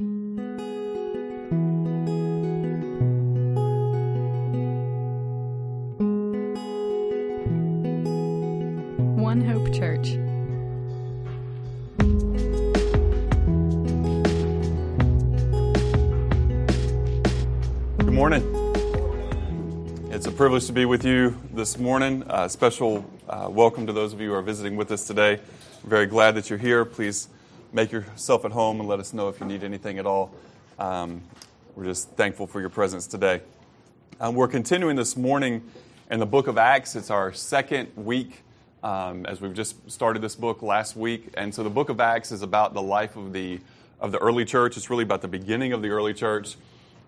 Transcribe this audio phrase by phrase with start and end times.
[0.00, 0.14] One
[9.44, 10.10] Hope Church.
[17.98, 18.44] Good morning.
[20.12, 22.22] It's a privilege to be with you this morning.
[22.28, 25.40] A special uh, welcome to those of you who are visiting with us today.
[25.82, 26.84] Very glad that you're here.
[26.84, 27.26] Please
[27.72, 30.32] make yourself at home and let us know if you need anything at all.
[30.78, 31.22] Um,
[31.76, 33.40] we're just thankful for your presence today.
[34.20, 35.62] Um, we're continuing this morning
[36.10, 36.96] in the book of Acts.
[36.96, 38.42] It's our second week
[38.82, 41.28] um, as we've just started this book last week.
[41.34, 43.60] And so the book of Acts is about the life of the,
[44.00, 44.76] of the early church.
[44.76, 46.56] It's really about the beginning of the early church.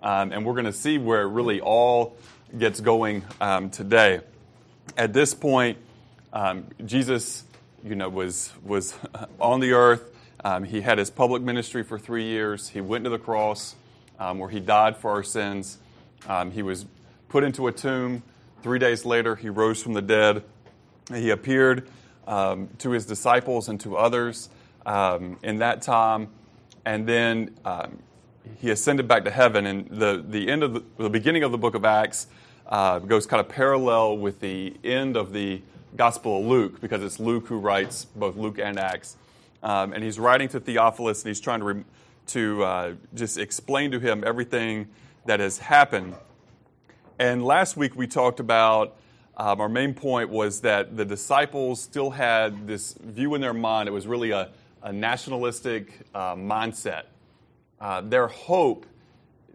[0.03, 2.17] Um, and we're going to see where it really all
[2.59, 4.21] gets going um, today.
[4.97, 5.79] At this point,
[6.33, 7.45] um, Jesus,
[7.85, 8.95] you know, was was
[9.41, 10.03] on the earth.
[10.43, 12.69] Um, he had his public ministry for three years.
[12.69, 13.75] He went to the cross,
[14.19, 15.79] um, where he died for our sins.
[16.29, 16.87] Um, he was
[17.29, 18.23] put into a tomb.
[18.63, 20.45] Three days later, he rose from the dead.
[21.13, 21.89] He appeared
[22.27, 24.49] to his disciples and to others
[25.43, 26.29] in that time,
[26.85, 27.55] and then
[28.61, 31.59] he ascended back to heaven, and the, the end of the, the beginning of the
[31.59, 32.27] book of Acts
[32.67, 35.63] uh, goes kind of parallel with the end of the
[35.97, 39.17] Gospel of Luke, because it's Luke who writes both Luke and Acts.
[39.63, 41.85] Um, and he's writing to Theophilus, and he's trying to, re-
[42.29, 44.89] to uh, just explain to him everything
[45.27, 46.15] that has happened.
[47.19, 48.97] And last week we talked about
[49.37, 53.89] um, our main point was that the disciples still had this view in their mind.
[53.89, 54.51] It was really a,
[54.83, 57.05] a nationalistic uh, mindset
[57.81, 58.87] uh, their hope,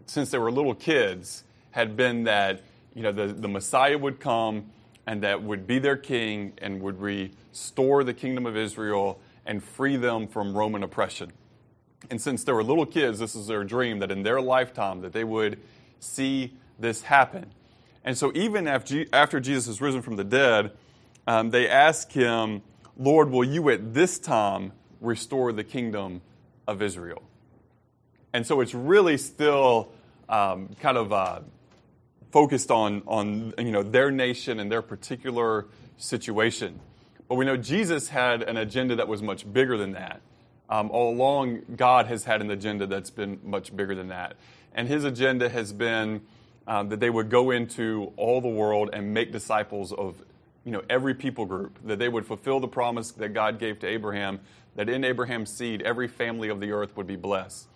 [0.06, 2.62] since they were little kids, had been that
[2.94, 4.66] you know the, the Messiah would come
[5.06, 9.96] and that would be their king and would restore the kingdom of Israel and free
[9.96, 11.32] them from Roman oppression.
[12.10, 15.12] And since they were little kids, this is their dream that in their lifetime that
[15.12, 15.60] they would
[16.00, 17.52] see this happen.
[18.04, 20.72] And so even after Jesus is risen from the dead,
[21.26, 22.62] um, they ask him,
[22.96, 26.22] Lord, will you at this time restore the kingdom
[26.68, 27.22] of Israel?
[28.32, 29.92] And so it's really still
[30.28, 31.40] um, kind of uh,
[32.30, 36.78] focused on, on you know, their nation and their particular situation.
[37.28, 40.20] But we know Jesus had an agenda that was much bigger than that.
[40.68, 44.36] Um, all along, God has had an agenda that's been much bigger than that.
[44.74, 46.22] And his agenda has been
[46.66, 50.16] um, that they would go into all the world and make disciples of
[50.66, 53.86] you know, every people group, that they would fulfill the promise that God gave to
[53.86, 54.40] Abraham,
[54.74, 57.68] that in Abraham's seed, every family of the earth would be blessed.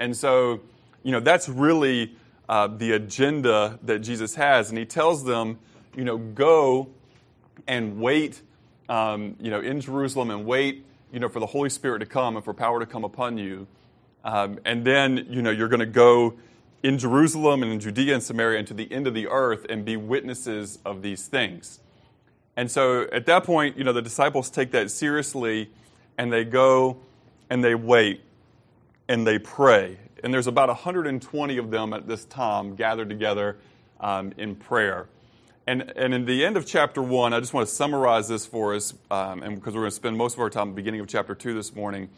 [0.00, 0.60] And so,
[1.04, 2.16] you know, that's really
[2.48, 4.70] uh, the agenda that Jesus has.
[4.70, 5.60] And he tells them,
[5.96, 6.88] you know, go
[7.68, 8.42] and wait,
[8.88, 12.36] um, you know, in Jerusalem and wait, you know, for the Holy Spirit to come
[12.36, 13.66] and for power to come upon you.
[14.24, 16.34] Um, and then, you know, you're going to go
[16.82, 19.84] in Jerusalem and in Judea and Samaria and to the end of the earth and
[19.84, 21.80] be witnesses of these things.
[22.56, 25.70] And so at that point, you know, the disciples take that seriously
[26.18, 26.98] and they go
[27.48, 28.22] and they wait
[29.08, 29.98] and they pray.
[30.22, 33.58] And there's about 120 of them at this time gathered together
[34.00, 35.08] um, in prayer.
[35.66, 38.74] And, and in the end of chapter one, I just want to summarize this for
[38.74, 41.00] us, um, and because we're going to spend most of our time at the beginning
[41.00, 42.08] of chapter two this morning.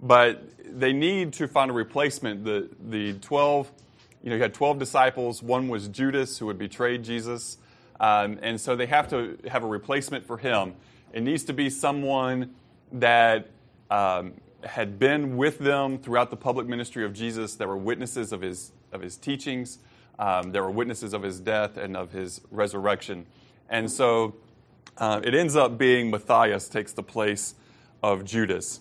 [0.00, 2.44] But they need to find a replacement.
[2.44, 3.72] The, the 12,
[4.22, 5.42] you know, you had 12 disciples.
[5.42, 7.58] One was Judas, who had betrayed Jesus.
[7.98, 10.74] Um, and so they have to have a replacement for him.
[11.12, 12.54] It needs to be someone
[12.92, 13.50] that
[13.90, 18.40] um, had been with them throughout the public ministry of Jesus, that were witnesses of
[18.40, 19.78] his, of his teachings,
[20.18, 23.26] um, there were witnesses of his death and of his resurrection.
[23.68, 24.36] And so
[24.98, 27.54] uh, it ends up being Matthias takes the place
[28.02, 28.80] of Judas.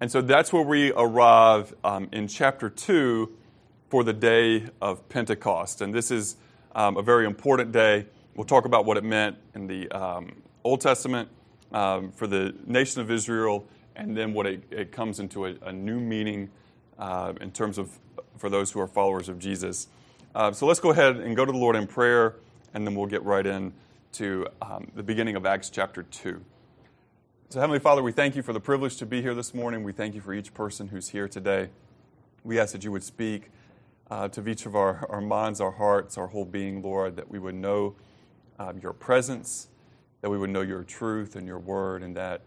[0.00, 3.30] And so that's where we arrive um, in chapter 2
[3.88, 5.80] for the day of Pentecost.
[5.80, 6.36] And this is
[6.74, 8.06] um, a very important day.
[8.34, 11.28] We'll talk about what it meant in the um, Old Testament
[11.72, 15.72] um, for the nation of Israel and then what it, it comes into a, a
[15.72, 16.50] new meaning
[16.98, 17.96] uh, in terms of
[18.38, 19.88] for those who are followers of Jesus.
[20.34, 22.34] Uh, so let's go ahead and go to the Lord in prayer,
[22.74, 23.72] and then we'll get right in
[24.14, 26.40] to um, the beginning of Acts chapter 2.
[27.50, 29.84] So, Heavenly Father, we thank you for the privilege to be here this morning.
[29.84, 31.68] We thank you for each person who's here today.
[32.42, 33.52] We ask that you would speak
[34.10, 37.38] uh, to each of our, our minds, our hearts, our whole being, Lord, that we
[37.38, 37.94] would know
[38.58, 39.68] um, your presence,
[40.20, 42.40] that we would know your truth and your word, and that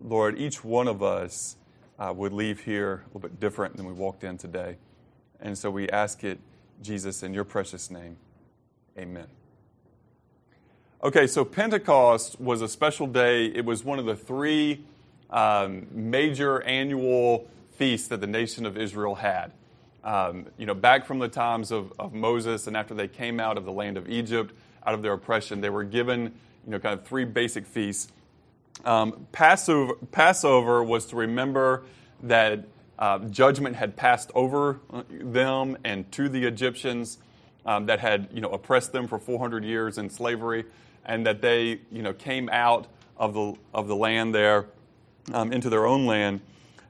[0.00, 1.56] Lord, each one of us
[1.98, 4.76] uh, would leave here a little bit different than we walked in today.
[5.40, 6.38] And so we ask it,
[6.82, 8.16] Jesus, in your precious name.
[8.98, 9.26] Amen.
[11.02, 13.46] Okay, so Pentecost was a special day.
[13.46, 14.84] It was one of the three
[15.30, 19.52] um, major annual feasts that the nation of Israel had.
[20.04, 23.58] um, you know, back from the times of, of Moses and after they came out
[23.58, 24.54] of the land of Egypt,
[24.86, 26.22] out of their oppression, they were given,
[26.64, 28.12] you know, kind of three basic feasts.
[28.84, 31.84] Um, Passover, Passover was to remember
[32.22, 32.64] that
[32.98, 37.18] uh, judgment had passed over them and to the Egyptians
[37.64, 40.64] um, that had, you know, oppressed them for 400 years in slavery,
[41.04, 44.66] and that they, you know, came out of the of the land there
[45.32, 46.40] um, into their own land.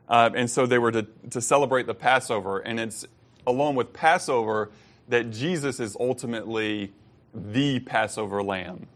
[0.08, 2.58] Uh, and so they were to, to celebrate the Passover.
[2.58, 3.06] And it's
[3.46, 4.70] along with Passover
[5.08, 6.92] that Jesus is ultimately
[7.34, 8.86] the Passover lamb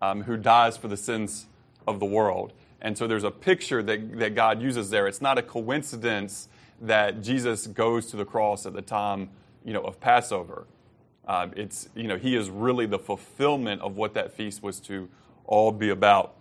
[0.00, 1.46] um, who dies for the sins
[1.86, 2.52] of the world.
[2.80, 5.06] And so there's a picture that, that God uses there.
[5.06, 6.48] It's not a coincidence
[6.80, 9.30] that Jesus goes to the cross at the time
[9.64, 10.66] you know, of Passover.
[11.26, 15.08] Uh, it's, you know, he is really the fulfillment of what that feast was to
[15.44, 16.34] all be about.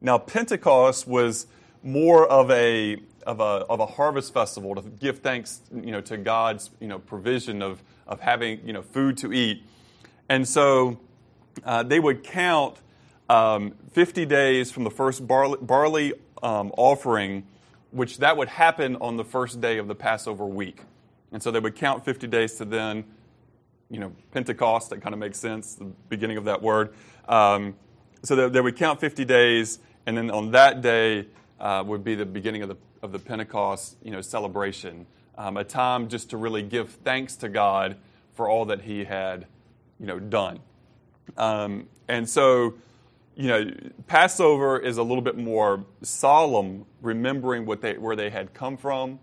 [0.00, 1.46] Now, Pentecost was
[1.82, 2.98] more of a
[3.28, 6.98] of a, of a harvest festival to give thanks you know, to God's you know,
[6.98, 9.62] provision of, of having you know, food to eat.
[10.30, 10.98] And so
[11.62, 12.78] uh, they would count
[13.28, 17.46] um, 50 days from the first barley, barley um, offering,
[17.90, 20.82] which that would happen on the first day of the Passover week.
[21.32, 23.04] And so they would count 50 days to then,
[23.90, 26.94] you know, Pentecost, that kind of makes sense, the beginning of that word.
[27.28, 27.74] Um,
[28.22, 31.26] so they, they, would count 50 days, and then on that day
[31.60, 35.64] uh, would be the beginning of the of the Pentecost, you know, celebration, um, a
[35.64, 37.96] time just to really give thanks to God
[38.34, 39.46] for all that He had,
[39.98, 40.60] you know, done.
[41.36, 42.74] Um, and so,
[43.38, 43.70] you know,
[44.08, 49.20] Passover is a little bit more solemn, remembering what they where they had come from,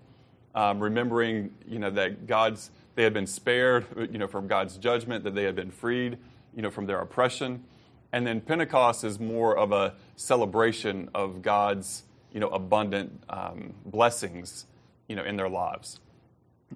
[0.55, 5.25] um, remembering, you know, that God's they had been spared, you know, from God's judgment,
[5.25, 6.17] that they had been freed,
[6.55, 7.65] you know, from their oppression.
[8.13, 14.65] And then Pentecost is more of a celebration of God's you know, abundant um, blessings,
[15.07, 16.01] you know, in their lives.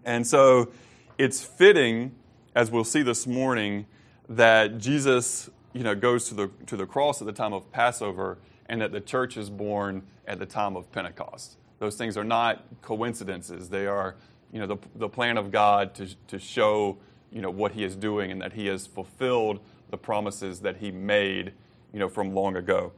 [0.05, 0.71] And so
[1.17, 2.15] it's fitting,
[2.55, 3.85] as we'll see this morning,
[4.29, 8.37] that Jesus, you know, goes to the, to the cross at the time of Passover
[8.67, 11.57] and that the church is born at the time of Pentecost.
[11.79, 13.69] Those things are not coincidences.
[13.69, 14.15] They are,
[14.51, 16.97] you know, the, the plan of God to, to show,
[17.31, 20.91] you know, what he is doing and that he has fulfilled the promises that he
[20.91, 21.53] made,
[21.93, 22.91] you know, from long ago.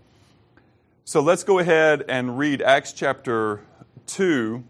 [1.03, 3.61] So let's go ahead and read Acts chapter
[4.07, 4.63] 2,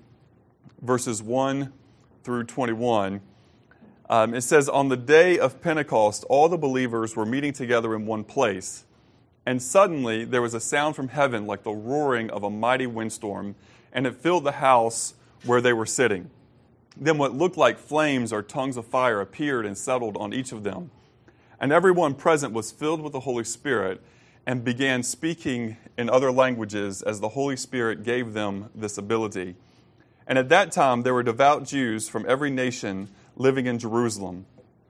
[0.81, 1.71] verses 1
[2.23, 3.21] through 21.
[4.11, 8.05] Um, it says, On the day of Pentecost, all the believers were meeting together in
[8.05, 8.83] one place.
[9.45, 13.55] And suddenly there was a sound from heaven like the roaring of a mighty windstorm,
[13.93, 15.13] and it filled the house
[15.45, 16.29] where they were sitting.
[16.97, 20.63] Then what looked like flames or tongues of fire appeared and settled on each of
[20.63, 20.91] them.
[21.57, 24.01] And everyone present was filled with the Holy Spirit
[24.45, 29.55] and began speaking in other languages as the Holy Spirit gave them this ability.
[30.27, 33.09] And at that time, there were devout Jews from every nation
[33.41, 34.45] living in Jerusalem.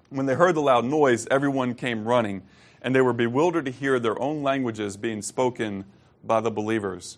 [0.09, 2.43] When they heard the loud noise, everyone came running,
[2.81, 5.85] and they were bewildered to hear their own languages being spoken
[6.23, 7.17] by the believers.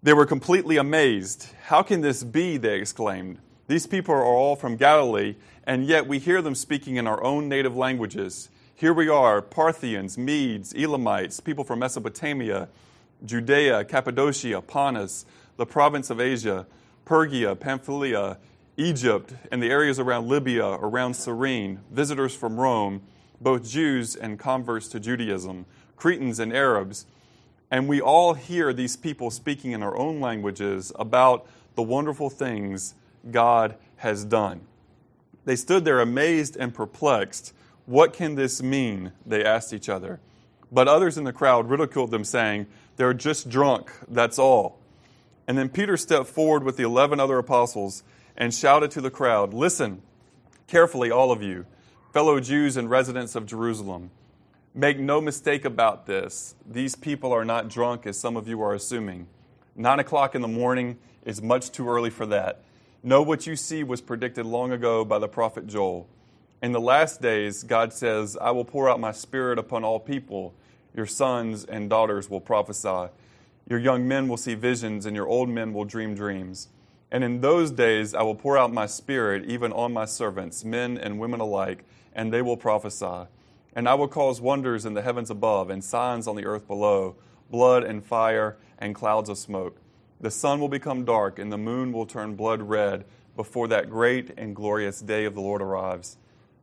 [0.00, 1.48] They were completely amazed.
[1.64, 2.56] How can this be?
[2.56, 3.38] They exclaimed.
[3.66, 5.34] These people are all from Galilee,
[5.64, 8.48] and yet we hear them speaking in our own native languages.
[8.74, 12.68] Here we are Parthians, Medes, Elamites, people from Mesopotamia,
[13.24, 15.24] Judea, Cappadocia, Pontus,
[15.56, 16.66] the province of Asia,
[17.04, 18.38] Phrygia, Pamphylia,
[18.76, 23.02] Egypt, and the areas around Libya, around Cyrene, visitors from Rome,
[23.40, 27.06] both Jews and converts to Judaism, Cretans and Arabs.
[27.70, 32.94] And we all hear these people speaking in our own languages about the wonderful things
[33.30, 34.62] God has done.
[35.44, 37.52] They stood there amazed and perplexed.
[37.86, 39.12] What can this mean?
[39.26, 40.20] They asked each other.
[40.70, 44.78] But others in the crowd ridiculed them, saying, They're just drunk, that's all.
[45.46, 48.02] And then Peter stepped forward with the eleven other apostles
[48.36, 50.02] and shouted to the crowd, Listen
[50.66, 51.66] carefully, all of you,
[52.12, 54.10] fellow Jews and residents of Jerusalem.
[54.74, 56.54] Make no mistake about this.
[56.66, 59.26] These people are not drunk, as some of you are assuming.
[59.76, 62.62] Nine o'clock in the morning is much too early for that.
[63.02, 66.08] Know what you see was predicted long ago by the prophet Joel.
[66.62, 70.54] In the last days, God says, I will pour out my spirit upon all people.
[70.94, 73.10] Your sons and daughters will prophesy.
[73.68, 76.68] Your young men will see visions, and your old men will dream dreams.
[77.12, 80.98] And in those days, I will pour out my spirit even on my servants, men
[80.98, 83.28] and women alike, and they will prophesy.
[83.74, 87.14] And I will cause wonders in the heavens above, and signs on the earth below
[87.50, 89.76] blood and fire and clouds of smoke.
[90.20, 93.04] The sun will become dark, and the moon will turn blood red
[93.36, 96.16] before that great and glorious day of the Lord arrives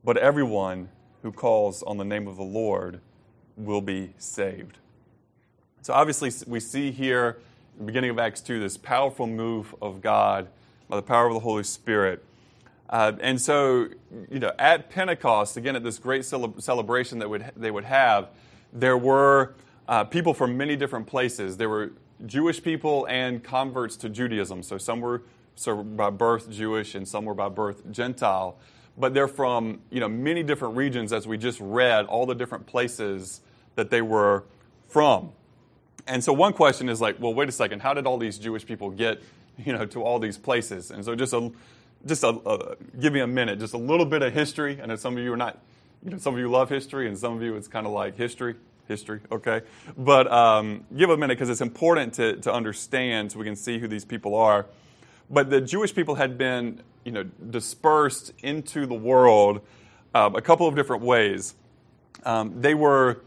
[0.04, 0.90] but everyone
[1.22, 3.02] who calls on the name of the Lord
[3.58, 4.80] will be saved.
[5.82, 7.40] So, obviously, we see here,
[7.84, 10.48] beginning of Acts 2, this powerful move of God
[10.88, 12.24] by the power of the Holy Spirit.
[12.90, 13.88] Uh, and so,
[14.30, 18.30] you know, at Pentecost, again, at this great cele- celebration that would, they would have,
[18.74, 19.54] there were
[19.88, 21.58] uh, people from many different places.
[21.58, 21.92] There were
[22.26, 24.64] Jewish people and converts to Judaism.
[24.64, 25.24] So some were
[25.56, 28.58] so by birth Jewish and some were by birth Gentile.
[28.98, 32.66] But they're from you know many different regions, as we just read, all the different
[32.68, 33.42] places
[33.76, 34.44] that they were
[34.88, 35.32] from.
[36.08, 38.66] And so one question is like, well, wait a second, how did all these Jewish
[38.66, 39.22] people get
[39.58, 40.92] you know to all these places?
[40.92, 41.52] And so just a
[42.06, 44.80] just a, a give me a minute, just a little bit of history.
[44.82, 45.60] I know some of you are not,
[46.04, 48.16] you know, some of you love history, and some of you it's kind of like
[48.16, 48.56] history
[48.90, 49.62] history, okay?
[49.98, 53.78] But um, give a minute because it's important to, to understand so we can see
[53.78, 54.66] who these people are.
[55.30, 59.62] But the Jewish people had been, you know, dispersed into the world
[60.14, 61.54] uh, a couple of different ways.
[62.26, 63.22] Um, they were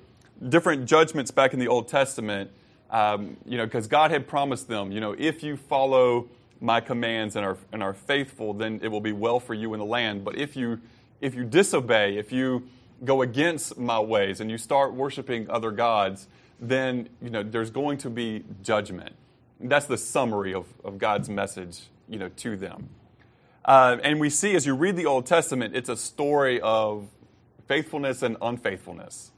[0.46, 2.50] different judgments back in the Old Testament,
[2.92, 6.28] um, you know, because God had promised them, you know, if you follow
[6.61, 9.80] my commands and are, and are faithful, then it will be well for you in
[9.80, 10.25] the land.
[10.25, 10.80] But if you
[11.20, 12.68] if you disobey, if you
[13.04, 16.28] go against my ways and you start worshiping other gods,
[16.61, 19.14] then you know there's going to be judgment.
[19.58, 22.90] That's the summary of, of God's message, you know, to them.
[23.64, 27.08] Uh, and we see as you read the Old Testament, it's a story of
[27.68, 29.30] faithfulness and unfaithfulness.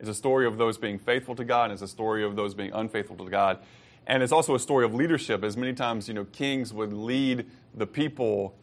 [0.00, 2.54] It's a story of those being faithful to God, and it's a story of those
[2.54, 3.58] being unfaithful to God.
[4.06, 7.46] And it's also a story of leadership, as many times, you know, kings would lead
[7.74, 8.56] the people,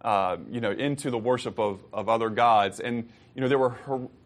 [0.00, 2.80] uh, you know, into the worship of, of other gods.
[2.80, 3.76] And you know, there were,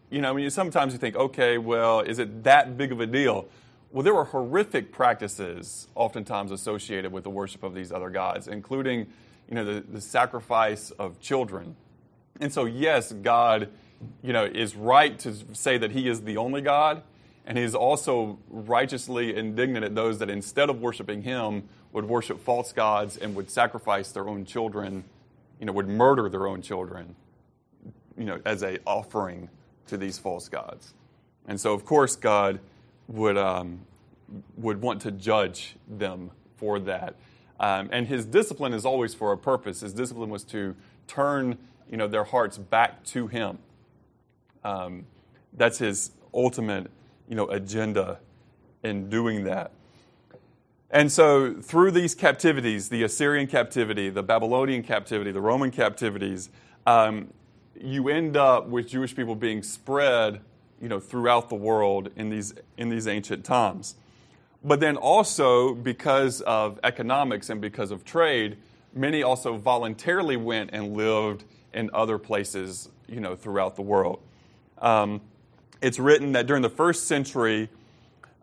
[0.09, 3.07] you know, I mean, sometimes you think, okay, well, is it that big of a
[3.07, 3.47] deal?
[3.91, 9.07] Well, there were horrific practices oftentimes associated with the worship of these other gods, including,
[9.49, 11.75] you know, the, the sacrifice of children.
[12.39, 13.69] And so, yes, God,
[14.23, 17.03] you know, is right to say that He is the only God,
[17.45, 22.39] and He is also righteously indignant at those that instead of worshiping Him would worship
[22.39, 25.03] false gods and would sacrifice their own children,
[25.59, 27.15] you know, would murder their own children
[28.17, 29.49] you know, as a offering
[29.87, 30.93] to these false gods.
[31.47, 32.59] And so, of course, God
[33.07, 33.79] would, um,
[34.57, 37.15] would want to judge them for that.
[37.59, 39.79] Um, and his discipline is always for a purpose.
[39.81, 40.75] His discipline was to
[41.07, 41.57] turn
[41.89, 43.57] you know, their hearts back to him.
[44.69, 45.05] Um,
[45.53, 46.91] that's his ultimate
[47.27, 48.19] you know, agenda
[48.83, 49.71] in doing that.
[50.91, 56.49] And so, through these captivities, the Assyrian captivity, the Babylonian captivity, the Roman captivities,
[56.87, 57.31] um,
[57.79, 60.41] you end up with Jewish people being spread,
[60.81, 63.95] you know, throughout the world in these in these ancient times.
[64.63, 68.57] But then also because of economics and because of trade,
[68.93, 74.19] many also voluntarily went and lived in other places, you know, throughout the world.
[74.79, 75.21] Um,
[75.81, 77.69] it's written that during the first century,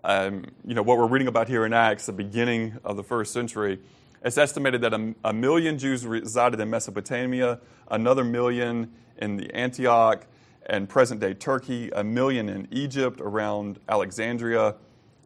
[0.04, 3.32] um, you know, what we're reading about here in Acts, the beginning of the first
[3.32, 3.78] century,
[4.22, 10.26] it's estimated that a, a million Jews resided in Mesopotamia, another million in the Antioch
[10.66, 14.74] and present day Turkey, a million in Egypt around Alexandria,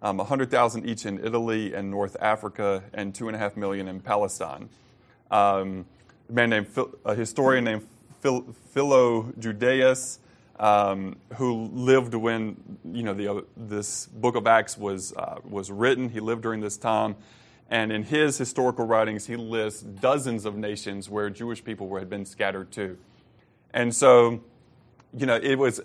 [0.03, 4.69] um, 100,000 each in Italy and North Africa, and 2.5 million in Palestine.
[5.31, 5.87] Um,
[6.29, 6.69] a man named,
[7.05, 7.87] a historian named
[8.21, 10.19] Philo Judaeus,
[10.61, 15.71] um, who lived when you know the, uh, this book of Acts was, uh, was
[15.71, 16.11] written.
[16.11, 17.17] He lived during this time.
[17.71, 22.27] And in his historical writings, he lists dozens of nations where Jewish people had been
[22.27, 22.99] scattered to.
[23.73, 24.43] And so,
[25.17, 25.81] you know, it was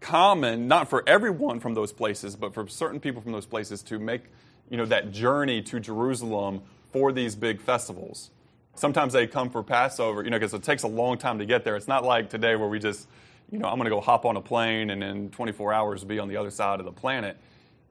[0.00, 3.98] common, not for everyone from those places, but for certain people from those places to
[3.98, 4.24] make,
[4.68, 6.60] you know, that journey to Jerusalem
[6.92, 8.30] for these big festivals.
[8.74, 11.64] Sometimes they come for Passover, you know, because it takes a long time to get
[11.64, 11.74] there.
[11.74, 13.08] It's not like today where we just,
[13.50, 16.18] you know, I'm going to go hop on a plane and in 24 hours be
[16.18, 17.36] on the other side of the planet.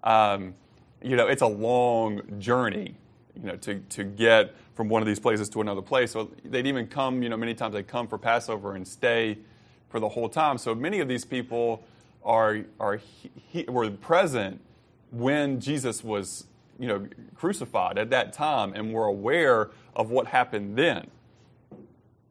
[0.04, 0.54] Um,
[1.02, 2.96] you know, it's a long journey,
[3.36, 6.12] you know, to, to get from one of these places to another place.
[6.12, 9.38] So they'd even come, you know, many times they come for Passover and stay
[9.90, 10.58] for the whole time.
[10.58, 11.84] So many of these people
[12.24, 13.02] are, are
[13.50, 14.62] he, were present
[15.12, 16.46] when Jesus was,
[16.78, 21.08] you know, crucified at that time and were aware of what happened then.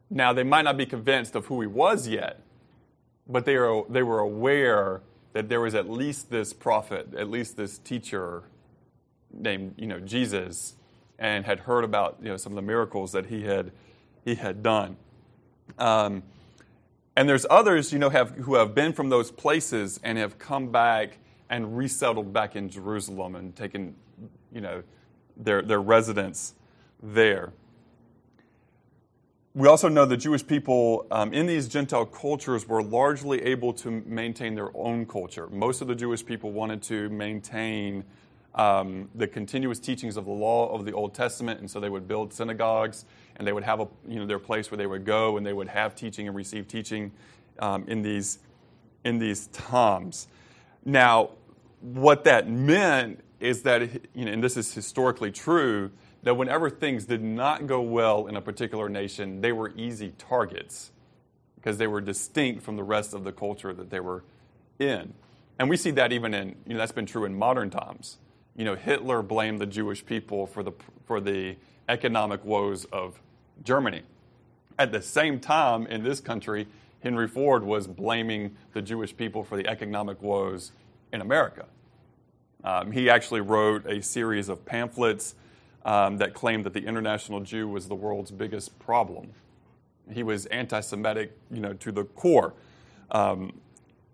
[0.09, 2.41] Now, they might not be convinced of who he was yet,
[3.29, 5.01] but they, are, they were aware
[5.33, 8.43] that there was at least this prophet, at least this teacher
[9.31, 10.75] named, you know, Jesus
[11.19, 13.71] and had heard about you know, some of the miracles that he had,
[14.25, 14.97] he had done.
[15.77, 16.23] Um,
[17.15, 20.71] and there's others, you know, have, who have been from those places and have come
[20.71, 21.17] back
[21.49, 23.95] and resettled back in Jerusalem and taken,
[24.51, 24.83] you know,
[25.35, 26.53] their, their residence
[27.03, 27.51] there.
[29.55, 33.89] We also know that Jewish people um, in these Gentile cultures were largely able to
[34.05, 35.47] maintain their own culture.
[35.47, 38.03] Most of the Jewish people wanted to maintain
[38.53, 42.07] um, the continuous teachings of the law of the Old Testament, and so they would
[42.07, 43.05] build synagogues
[43.37, 45.53] and they would have a you know their place where they would go and they
[45.53, 47.11] would have teaching and receive teaching
[47.57, 48.39] um, in these
[49.03, 50.27] in these times.
[50.85, 51.31] Now,
[51.81, 53.81] what that meant is that
[54.13, 55.89] you know, and this is historically true,
[56.23, 60.91] that whenever things did not go well in a particular nation, they were easy targets
[61.55, 64.23] because they were distinct from the rest of the culture that they were
[64.79, 65.13] in.
[65.57, 68.17] And we see that even in, you know, that's been true in modern times.
[68.55, 70.71] You know, Hitler blamed the Jewish people for the,
[71.05, 71.55] for the
[71.87, 73.19] economic woes of
[73.63, 74.03] Germany.
[74.77, 76.67] At the same time, in this country,
[77.01, 80.71] Henry Ford was blaming the Jewish people for the economic woes
[81.11, 81.65] in America.
[82.63, 85.35] Um, he actually wrote a series of pamphlets
[85.85, 89.29] um, that claimed that the international Jew was the world's biggest problem.
[90.11, 92.53] He was anti-Semitic, you know, to the core.
[93.11, 93.53] Um,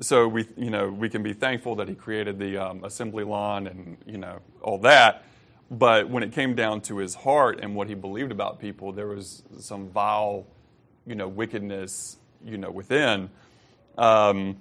[0.01, 3.67] so we, you know, we can be thankful that he created the um, assembly line
[3.67, 5.23] and you know all that.
[5.71, 9.07] But when it came down to his heart and what he believed about people, there
[9.07, 10.45] was some vile,
[11.07, 13.29] you know, wickedness, you know, within.
[13.97, 14.57] Um,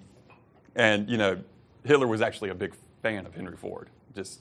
[0.74, 1.42] and you know,
[1.84, 3.90] Hitler was actually a big fan of Henry Ford.
[4.14, 4.40] Just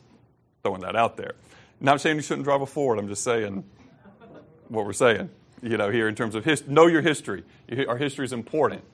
[0.64, 1.34] throwing that out there.
[1.84, 2.98] I'm not saying you shouldn't drive a Ford.
[2.98, 3.62] I'm just saying
[4.70, 5.30] what we're saying.
[5.62, 7.44] You know, here in terms of his, know your history.
[7.90, 8.86] Our history is important.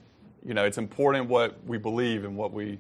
[0.44, 2.80] You know, it's important what we believe and what we,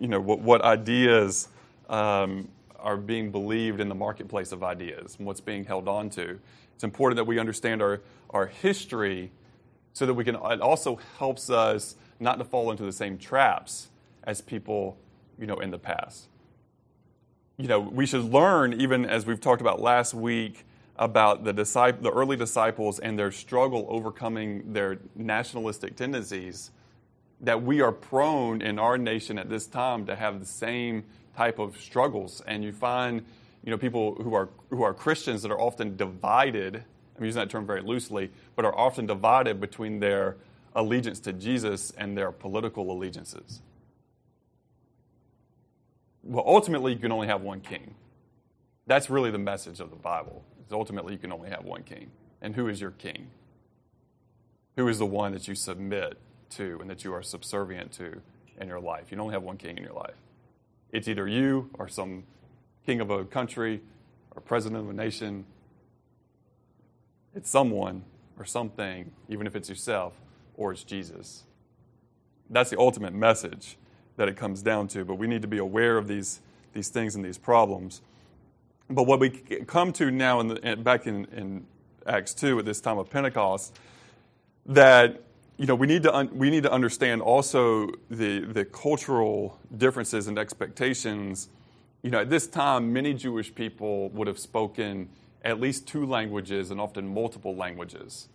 [0.00, 1.48] you know, what, what ideas
[1.90, 6.40] um, are being believed in the marketplace of ideas and what's being held on to.
[6.74, 8.00] It's important that we understand our,
[8.30, 9.30] our history
[9.92, 13.88] so that we can, it also helps us not to fall into the same traps
[14.24, 14.96] as people,
[15.38, 16.28] you know, in the past
[17.62, 20.66] you know, we should learn, even as we've talked about last week,
[20.96, 26.72] about the, disciple, the early disciples and their struggle overcoming their nationalistic tendencies,
[27.40, 31.04] that we are prone in our nation at this time to have the same
[31.36, 32.42] type of struggles.
[32.48, 33.24] And you find,
[33.62, 36.82] you know, people who are, who are Christians that are often divided,
[37.16, 40.36] I'm using that term very loosely, but are often divided between their
[40.74, 43.62] allegiance to Jesus and their political allegiances
[46.22, 47.94] well, ultimately, you can only have one king.
[48.86, 50.44] That's really the message of the Bible.
[50.66, 52.10] Is ultimately, you can only have one king.
[52.40, 53.30] And who is your king?
[54.76, 56.18] Who is the one that you submit
[56.50, 58.20] to and that you are subservient to
[58.60, 59.10] in your life?
[59.10, 60.16] You only have one king in your life.
[60.92, 62.24] It's either you or some
[62.86, 63.80] king of a country
[64.34, 65.44] or president of a nation.
[67.34, 68.04] It's someone
[68.38, 70.20] or something, even if it's yourself,
[70.56, 71.44] or it's Jesus.
[72.50, 73.76] That's the ultimate message
[74.16, 75.04] that it comes down to.
[75.04, 76.40] But we need to be aware of these,
[76.72, 78.02] these things and these problems.
[78.88, 81.66] But what we come to now, in the, back in, in
[82.06, 83.78] Acts 2 at this time of Pentecost,
[84.66, 85.22] that
[85.58, 90.26] you know, we need to un- we need to understand also the the cultural differences
[90.26, 91.48] and expectations.
[92.02, 95.08] You know, at this time, many Jewish people would have spoken
[95.44, 98.28] at least two languages and often multiple languages.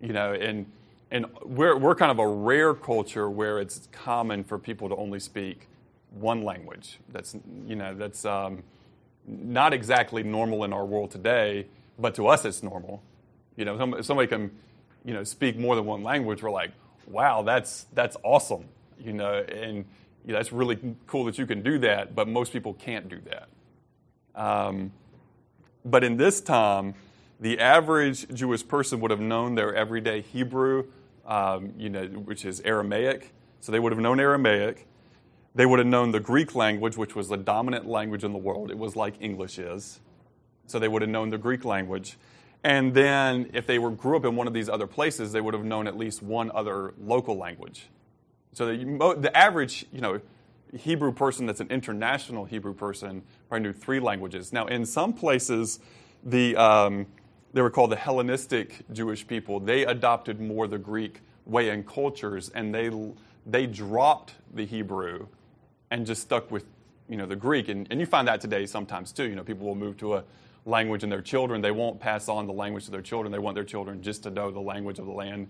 [0.00, 0.66] You know, and
[1.10, 5.18] and we're, we're kind of a rare culture where it's common for people to only
[5.18, 5.68] speak
[6.10, 6.98] one language.
[7.08, 8.62] That's, you know, that's um,
[9.26, 11.66] not exactly normal in our world today,
[11.98, 13.02] but to us it's normal.
[13.56, 14.50] You know, somebody can,
[15.04, 16.42] you know, speak more than one language.
[16.42, 16.70] We're like,
[17.06, 18.64] wow, that's, that's awesome.
[18.98, 19.84] You know, and
[20.24, 23.20] you know, that's really cool that you can do that, but most people can't do
[23.24, 23.48] that.
[24.40, 24.92] Um,
[25.84, 26.94] but in this time,
[27.40, 30.84] the average Jewish person would have known their everyday Hebrew
[31.30, 33.32] um, you know, which is Aramaic.
[33.60, 34.86] So they would have known Aramaic.
[35.54, 38.70] They would have known the Greek language, which was the dominant language in the world.
[38.70, 40.00] It was like English is.
[40.66, 42.18] So they would have known the Greek language.
[42.62, 45.54] And then if they were, grew up in one of these other places, they would
[45.54, 47.88] have known at least one other local language.
[48.52, 50.20] So the, the average, you know,
[50.76, 54.52] Hebrew person that's an international Hebrew person probably knew three languages.
[54.52, 55.80] Now, in some places,
[56.22, 57.06] the um,
[57.52, 59.60] they were called the Hellenistic Jewish people.
[59.60, 62.90] They adopted more the Greek way and cultures, and they
[63.46, 65.26] they dropped the Hebrew
[65.90, 66.64] and just stuck with
[67.08, 67.68] you know the Greek.
[67.68, 69.24] And, and you find that today sometimes too.
[69.24, 70.24] You know, people will move to a
[70.64, 71.60] language in their children.
[71.60, 73.32] They won't pass on the language to their children.
[73.32, 75.48] They want their children just to know the language of the land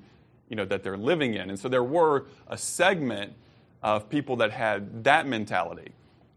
[0.50, 1.48] you know that they're living in.
[1.48, 3.32] And so there were a segment
[3.82, 5.92] of people that had that mentality.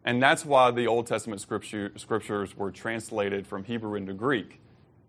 [0.06, 4.60] And that's why the Old Testament scripture, scriptures were translated from Hebrew into Greek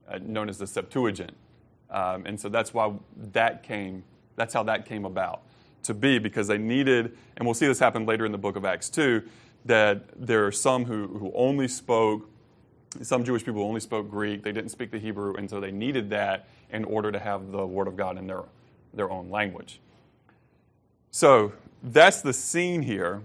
[0.09, 1.33] uh, known as the Septuagint.
[1.91, 2.93] Um, and so that's why
[3.33, 4.05] that came,
[4.37, 5.43] that's how that came about
[5.85, 8.65] to be, because they needed, and we'll see this happen later in the book of
[8.65, 9.23] Acts too,
[9.65, 12.29] that there are some who, who only spoke,
[13.03, 16.11] some Jewish people only spoke Greek, they didn't speak the Hebrew, and so they needed
[16.11, 18.45] that in order to have the Word of God in their,
[18.93, 19.81] their own language.
[21.11, 23.23] So that's the scene here,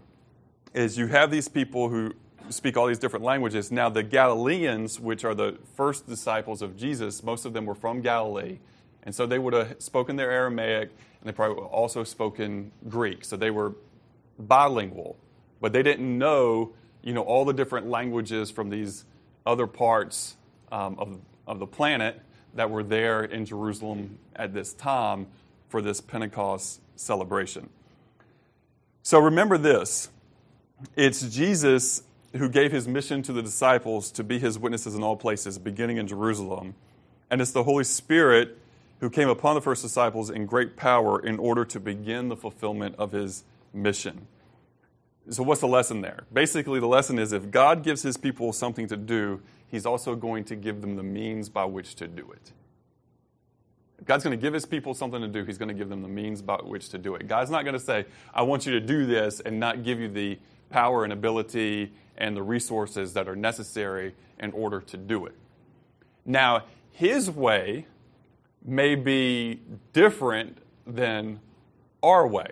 [0.73, 2.13] is you have these people who,
[2.49, 3.71] speak all these different languages.
[3.71, 8.01] Now, the Galileans, which are the first disciples of Jesus, most of them were from
[8.01, 8.59] Galilee.
[9.03, 10.89] And so they would have spoken their Aramaic
[11.21, 13.25] and they probably also spoken Greek.
[13.25, 13.73] So they were
[14.37, 15.17] bilingual,
[15.59, 19.05] but they didn't know, you know, all the different languages from these
[19.45, 20.35] other parts
[20.71, 22.21] um, of, of the planet
[22.55, 25.27] that were there in Jerusalem at this time
[25.67, 27.69] for this Pentecost celebration.
[29.03, 30.09] So remember this
[30.95, 35.15] it's Jesus who gave his mission to the disciples to be his witnesses in all
[35.15, 36.75] places, beginning in Jerusalem.
[37.31, 38.57] And it's the Holy Spirit
[38.99, 42.95] who came upon the first disciples in great power in order to begin the fulfillment
[42.97, 44.27] of his mission.
[45.29, 46.23] So, what's the lesson there?
[46.33, 50.43] Basically, the lesson is if God gives his people something to do, he's also going
[50.45, 52.51] to give them the means by which to do it.
[53.99, 56.01] If God's going to give his people something to do, he's going to give them
[56.01, 57.27] the means by which to do it.
[57.27, 60.07] God's not going to say, I want you to do this, and not give you
[60.09, 65.35] the power and ability and the resources that are necessary in order to do it.
[66.25, 67.85] Now, his way
[68.63, 69.61] may be
[69.93, 71.39] different than
[72.03, 72.47] our way.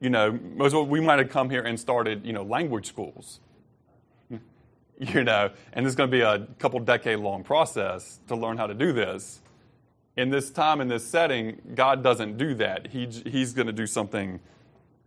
[0.00, 3.40] You know, most of we might have come here and started, you know, language schools.
[4.98, 8.68] You know, and it's going to be a couple decade long process to learn how
[8.68, 9.40] to do this.
[10.16, 12.86] In this time, in this setting, God doesn't do that.
[12.86, 14.38] He, he's going to do something,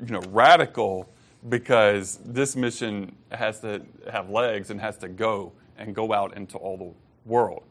[0.05, 1.07] you know, radical
[1.47, 3.81] because this mission has to
[4.11, 6.91] have legs and has to go and go out into all the
[7.29, 7.63] world.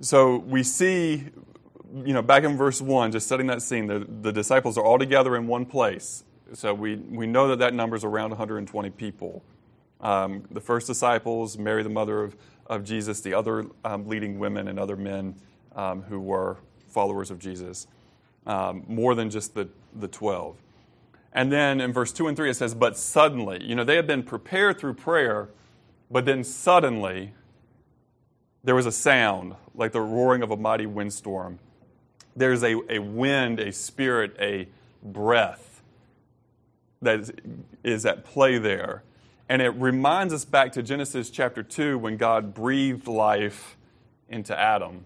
[0.00, 1.24] So we see,
[1.94, 4.98] you know, back in verse 1, just setting that scene, the, the disciples are all
[4.98, 6.24] together in one place.
[6.52, 9.42] So we, we know that that number is around 120 people.
[10.00, 12.36] Um, the first disciples, Mary, the mother of,
[12.66, 15.36] of Jesus, the other um, leading women and other men
[15.74, 16.58] um, who were
[16.88, 17.86] followers of Jesus,
[18.46, 20.56] um, more than just the, the 12.
[21.36, 24.06] And then in verse 2 and 3, it says, But suddenly, you know, they had
[24.06, 25.50] been prepared through prayer,
[26.10, 27.34] but then suddenly
[28.64, 31.58] there was a sound like the roaring of a mighty windstorm.
[32.34, 34.66] There's a, a wind, a spirit, a
[35.02, 35.82] breath
[37.02, 37.30] that
[37.84, 39.02] is at play there.
[39.46, 43.76] And it reminds us back to Genesis chapter 2 when God breathed life
[44.30, 45.04] into Adam.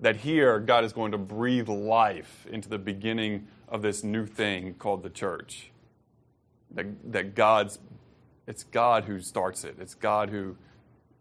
[0.00, 4.74] That here, God is going to breathe life into the beginning of this new thing
[4.74, 5.70] called the church.
[6.72, 7.78] That, that God's,
[8.46, 10.56] it's God who starts it, it's God who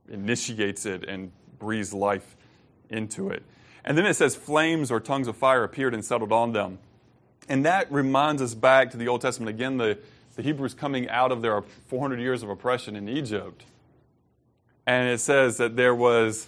[0.09, 2.35] initiates it and breathes life
[2.89, 3.43] into it.
[3.83, 6.79] And then it says, flames or tongues of fire appeared and settled on them.
[7.47, 9.49] And that reminds us back to the Old Testament.
[9.49, 9.99] Again, the,
[10.35, 13.63] the Hebrews coming out of their 400 years of oppression in Egypt.
[14.87, 16.47] And it says that there was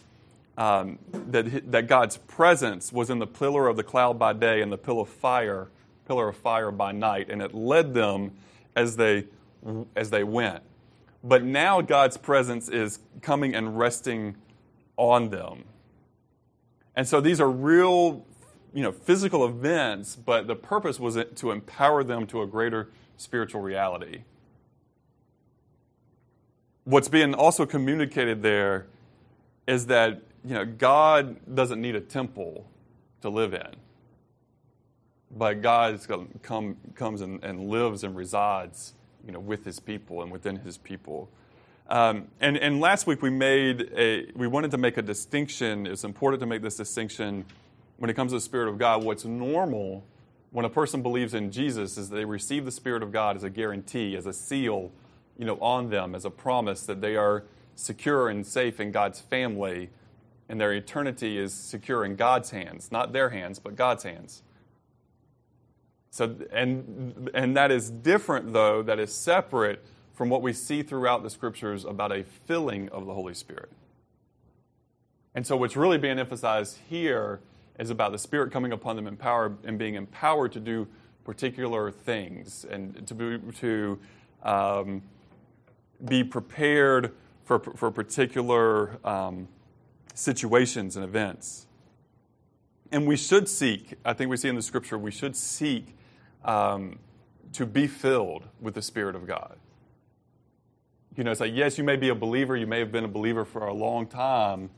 [0.58, 4.72] um, that, that God's presence was in the pillar of the cloud by day and
[4.72, 5.68] the pillar of fire,
[6.08, 8.32] pillar of fire by night, and it led them
[8.76, 9.26] as they
[9.96, 10.64] as they went.
[11.24, 14.38] But now God's presence is coming and resting
[14.96, 15.66] on them.
[16.96, 18.26] And so these are real,
[18.74, 23.62] you know, physical events, but the purpose was to empower them to a greater spiritual
[23.62, 24.22] reality.
[26.86, 28.88] What's being also communicated there
[29.68, 32.66] is that, you know, God doesn't need a temple
[33.22, 33.76] to live in.
[35.30, 36.00] But God
[36.42, 38.94] come, comes and, and lives and resides,
[39.26, 41.30] you know, with his people and within his people.
[41.90, 45.88] Um, and, and last week we made a, we wanted to make a distinction.
[45.88, 47.46] It's important to make this distinction
[47.98, 49.04] when it comes to the Spirit of God.
[49.04, 50.04] What's normal
[50.52, 53.50] when a person believes in Jesus is they receive the Spirit of God as a
[53.50, 54.92] guarantee, as a seal,
[55.38, 57.44] you know, on them, as a promise that they are
[57.76, 59.90] secure and safe in God's family,
[60.50, 64.42] and their eternity is secure in God's hands, not their hands, but God's hands.
[66.10, 68.82] So, and and that is different, though.
[68.82, 73.14] That is separate from what we see throughout the scriptures about a filling of the
[73.14, 73.72] Holy Spirit.
[75.36, 77.42] And so, what's really being emphasized here
[77.78, 80.88] is about the Spirit coming upon them in power and being empowered to do
[81.24, 84.00] particular things and to be, to,
[84.44, 85.02] um,
[86.04, 89.48] be prepared for, for particular um,
[90.14, 91.68] situations and events.
[92.92, 95.97] And we should seek, I think we see in the scripture, we should seek
[96.46, 97.00] um,
[97.54, 99.58] to be filled with the Spirit of God.
[101.16, 103.10] You know, it's like, yes, you may be a believer, you may have been a
[103.10, 104.70] believer for a long time,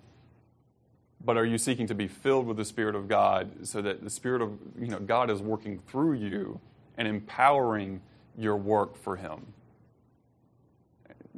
[1.23, 4.09] but are you seeking to be filled with the Spirit of God so that the
[4.09, 6.61] Spirit of, you know, God is working through you
[6.97, 8.01] and empowering
[8.37, 9.47] your work for Him?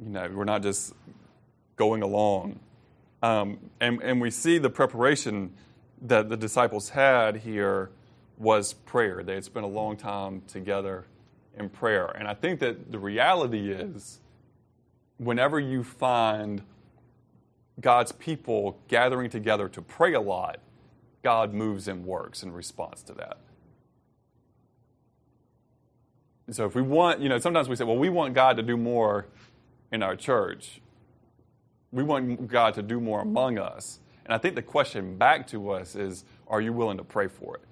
[0.00, 0.94] You know, we're not just
[1.76, 2.60] going along.
[3.22, 5.52] Um, and, and we see the preparation
[6.02, 7.90] that the disciples had here
[8.42, 9.22] was prayer.
[9.22, 11.06] They had spent a long time together
[11.56, 12.06] in prayer.
[12.06, 14.18] And I think that the reality is,
[15.18, 16.62] whenever you find
[17.80, 20.58] God's people gathering together to pray a lot,
[21.22, 23.38] God moves and works in response to that.
[26.50, 28.76] So if we want, you know, sometimes we say, well, we want God to do
[28.76, 29.26] more
[29.92, 30.80] in our church.
[31.92, 34.00] We want God to do more among us.
[34.24, 37.56] And I think the question back to us is are you willing to pray for
[37.56, 37.62] it?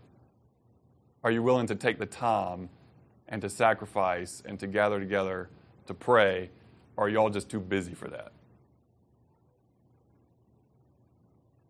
[1.23, 2.69] Are you willing to take the time
[3.29, 5.51] and to sacrifice and to gather together
[5.87, 6.51] to pray?
[6.97, 8.33] Or are you all just too busy for that?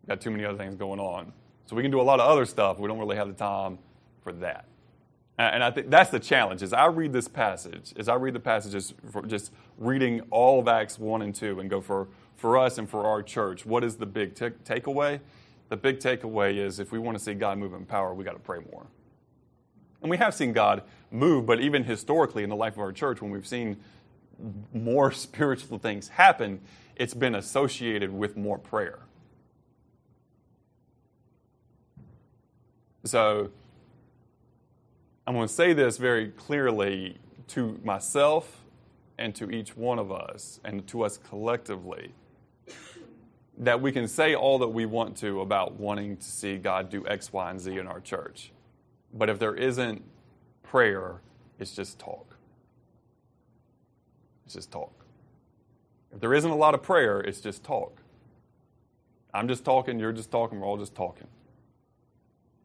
[0.07, 1.33] Got too many other things going on.
[1.65, 2.79] So we can do a lot of other stuff.
[2.79, 3.77] We don't really have the time
[4.23, 4.65] for that.
[5.37, 6.61] And I think that's the challenge.
[6.61, 8.93] As I read this passage, as I read the passages,
[9.25, 13.05] just reading all of Acts 1 and 2 and go for, for us and for
[13.05, 15.19] our church, what is the big t- takeaway?
[15.69, 18.33] The big takeaway is if we want to see God move in power, we got
[18.33, 18.85] to pray more.
[20.01, 23.21] And we have seen God move, but even historically in the life of our church,
[23.21, 23.77] when we've seen
[24.73, 26.61] more spiritual things happen,
[26.95, 28.99] it's been associated with more prayer.
[33.03, 33.49] So
[35.25, 37.17] I'm going to say this very clearly
[37.49, 38.63] to myself
[39.17, 42.13] and to each one of us and to us collectively
[43.57, 47.05] that we can say all that we want to about wanting to see God do
[47.07, 48.51] X, Y, and Z in our church.
[49.13, 50.03] But if there isn't
[50.63, 51.21] prayer,
[51.59, 52.35] it's just talk.
[54.45, 54.93] It's just talk.
[56.13, 58.01] If there isn't a lot of prayer, it's just talk.
[59.33, 61.27] I'm just talking, you're just talking, we're all just talking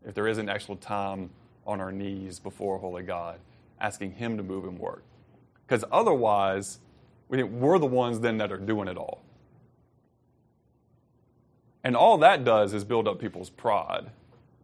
[0.07, 1.31] if there isn't actual time
[1.67, 3.41] on our knees before Holy God,
[3.81, 5.03] asking Him to move and work.
[5.67, 6.79] Because otherwise,
[7.29, 9.25] we're the ones then that are doing it all.
[11.83, 14.11] And all that does is build up people's pride.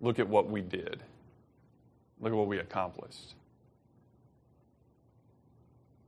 [0.01, 1.03] Look at what we did,
[2.23, 3.35] look at what we accomplished.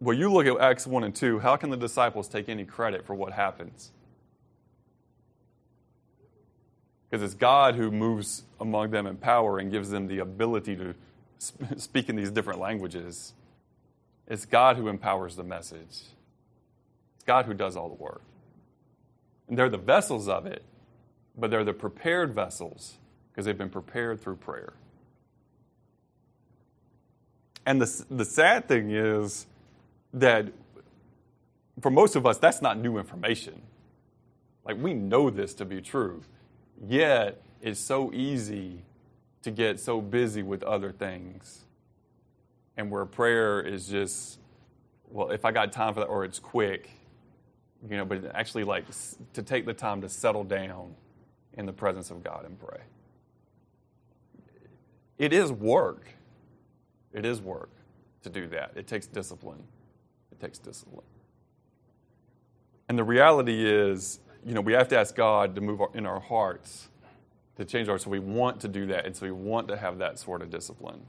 [0.01, 3.05] Well, you look at Acts 1 and 2, how can the disciples take any credit
[3.05, 3.91] for what happens?
[7.11, 10.95] Because it's God who moves among them in power and gives them the ability to
[11.77, 13.35] speak in these different languages.
[14.29, 16.03] It's God who empowers the message.
[17.17, 18.23] It's God who does all the work.
[19.49, 20.63] And they're the vessels of it,
[21.37, 22.95] but they're the prepared vessels
[23.31, 24.75] because they've been prepared through prayer.
[27.67, 29.47] And the, the sad thing is
[30.13, 30.47] that
[31.81, 33.61] for most of us, that's not new information.
[34.65, 36.23] Like, we know this to be true.
[36.87, 38.83] Yet, it's so easy
[39.43, 41.65] to get so busy with other things.
[42.77, 44.39] And where prayer is just,
[45.11, 46.91] well, if I got time for that, or it's quick,
[47.89, 48.85] you know, but actually, like,
[49.35, 50.95] to take the time to settle down
[51.55, 52.81] in the presence of God and pray.
[55.19, 56.14] It is work.
[57.15, 57.71] It is work
[58.25, 58.73] to do that.
[58.75, 59.63] It takes discipline.
[60.33, 61.07] It takes discipline.
[62.89, 66.21] And the reality is, you know, we have to ask God to move in our
[66.21, 66.89] hearts,
[67.57, 67.99] to change our.
[67.99, 70.51] So we want to do that, and so we want to have that sort of
[70.51, 71.01] discipline.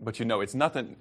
[0.00, 0.96] But you know, it's nothing.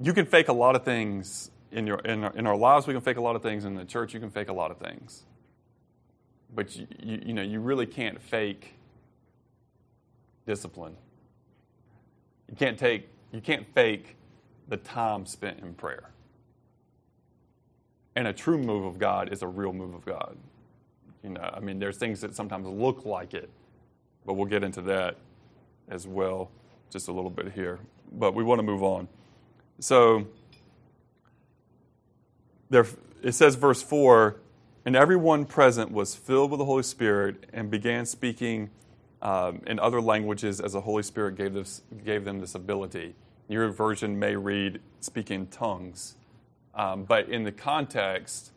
[0.00, 2.86] You can fake a lot of things in your in our, in our lives.
[2.86, 4.14] We can fake a lot of things in the church.
[4.14, 5.24] You can fake a lot of things.
[6.54, 8.74] But you, you, you know, you really can't fake
[10.46, 10.96] discipline.
[12.48, 13.08] You can't take.
[13.32, 14.16] You can't fake
[14.68, 16.10] the time spent in prayer.
[18.14, 20.36] And a true move of God is a real move of God.
[21.22, 23.50] You know, I mean, there's things that sometimes look like it,
[24.24, 25.16] but we'll get into that
[25.88, 26.50] as well
[26.90, 27.78] just a little bit here.
[28.12, 29.08] But we want to move on.
[29.80, 30.26] So,
[32.70, 32.86] there,
[33.22, 34.36] it says, verse 4
[34.84, 38.70] And everyone present was filled with the Holy Spirit and began speaking
[39.26, 43.16] um, in other languages as the Holy Spirit gave, this, gave them this ability.
[43.48, 46.14] Your version may read speaking tongues.
[46.76, 48.52] Um, but in the context,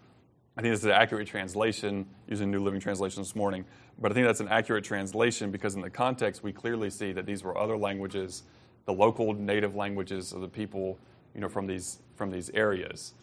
[0.56, 3.66] I think this is an accurate translation using New Living Translation this morning.
[3.98, 7.26] But I think that's an accurate translation because in the context, we clearly see that
[7.26, 8.44] these were other languages,
[8.86, 11.00] the local native languages of the people,
[11.34, 13.14] you know, from these from these areas.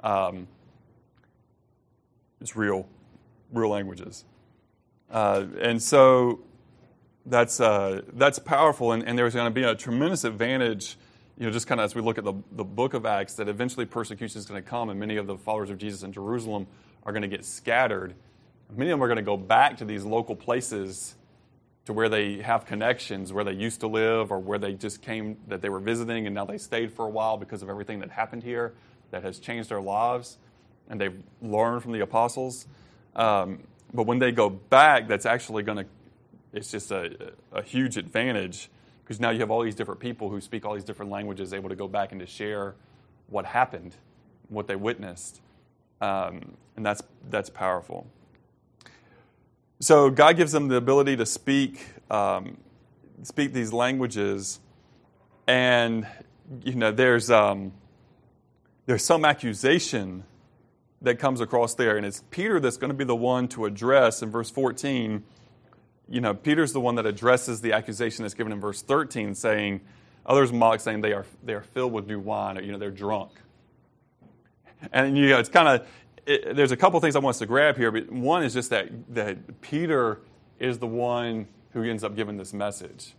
[0.00, 0.48] Um,
[2.40, 2.88] it's real,
[3.52, 4.24] real languages,
[5.10, 6.40] uh, and so
[7.26, 8.92] that's uh, that's powerful.
[8.92, 10.96] And, and there's going to be a tremendous advantage
[11.38, 13.48] you know, just kind of as we look at the, the book of Acts, that
[13.48, 16.66] eventually persecution is going to come, and many of the followers of Jesus in Jerusalem
[17.04, 18.14] are going to get scattered.
[18.74, 21.14] Many of them are going to go back to these local places
[21.84, 25.36] to where they have connections, where they used to live, or where they just came
[25.46, 28.10] that they were visiting, and now they stayed for a while because of everything that
[28.10, 28.72] happened here
[29.10, 30.38] that has changed their lives,
[30.88, 32.66] and they've learned from the apostles.
[33.14, 33.60] Um,
[33.92, 35.86] but when they go back, that's actually going to,
[36.52, 38.70] it's just a, a huge advantage
[39.04, 41.68] Because now you have all these different people who speak all these different languages able
[41.70, 42.74] to go back and to share
[43.28, 43.96] what happened,
[44.48, 45.42] what they witnessed.
[46.00, 48.06] Um, and that's, that's powerful.
[49.80, 52.58] So God gives them the ability to speak, um,
[53.22, 54.60] speak these languages.
[55.46, 56.06] And,
[56.64, 57.72] you know, there's, um,
[58.86, 60.24] there's some accusation
[61.02, 61.96] that comes across there.
[61.96, 65.24] And it's Peter that's going to be the one to address in verse 14
[66.08, 69.80] you know, Peter's the one that addresses the accusation that's given in verse 13, saying,
[70.24, 72.90] others mock, saying they are, they are filled with new wine, or, you know, they're
[72.90, 73.32] drunk.
[74.92, 75.88] And, you know, it's kind of,
[76.26, 78.70] it, there's a couple things I want us to grab here, but one is just
[78.70, 80.20] that, that Peter
[80.58, 83.14] is the one who ends up giving this message.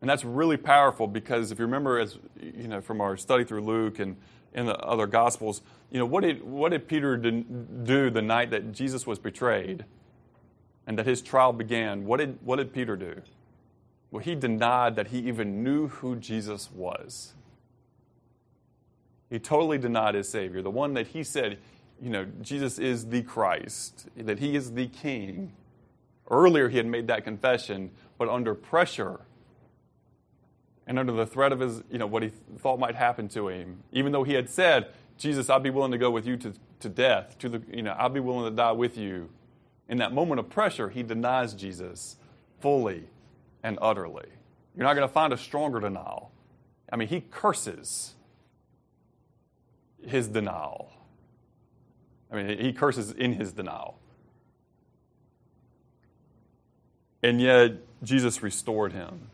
[0.00, 3.62] And that's really powerful because if you remember, as you know, from our study through
[3.62, 4.16] Luke and
[4.54, 8.72] in the other Gospels, you know, what did, what did Peter do the night that
[8.72, 9.84] Jesus was betrayed?
[10.88, 13.20] And that his trial began, what did, what did Peter do?
[14.10, 17.34] Well, he denied that he even knew who Jesus was.
[19.28, 21.58] He totally denied his Savior, the one that he said,
[22.00, 25.52] you know, Jesus is the Christ, that he is the King.
[26.30, 29.20] Earlier, he had made that confession, but under pressure
[30.86, 33.82] and under the threat of his, you know, what he thought might happen to him,
[33.92, 34.86] even though he had said,
[35.18, 37.94] Jesus, I'd be willing to go with you to, to death, to the, you know,
[37.98, 39.28] I'd be willing to die with you
[39.88, 42.16] in that moment of pressure, he denies Jesus
[42.60, 43.04] fully
[43.62, 44.26] and utterly.
[44.76, 46.30] You're not going to find a stronger denial.
[46.92, 48.14] I mean, he curses
[50.06, 50.92] his denial.
[52.30, 53.98] I mean, he curses in his denial.
[57.22, 57.72] And yet,
[58.02, 59.28] Jesus restored him.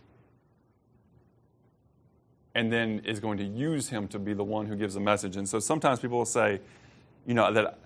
[2.54, 5.36] And then is going to use him to be the one who gives a message.
[5.36, 6.60] And so sometimes people will say,
[7.26, 7.78] you know, that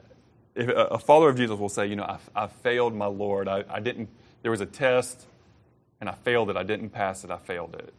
[0.54, 3.48] if a follower of Jesus will say, you know, I, I failed my Lord.
[3.48, 4.08] I, I didn't,
[4.42, 5.26] there was a test
[6.00, 6.56] and I failed it.
[6.56, 7.30] I didn't pass it.
[7.30, 7.94] I failed it.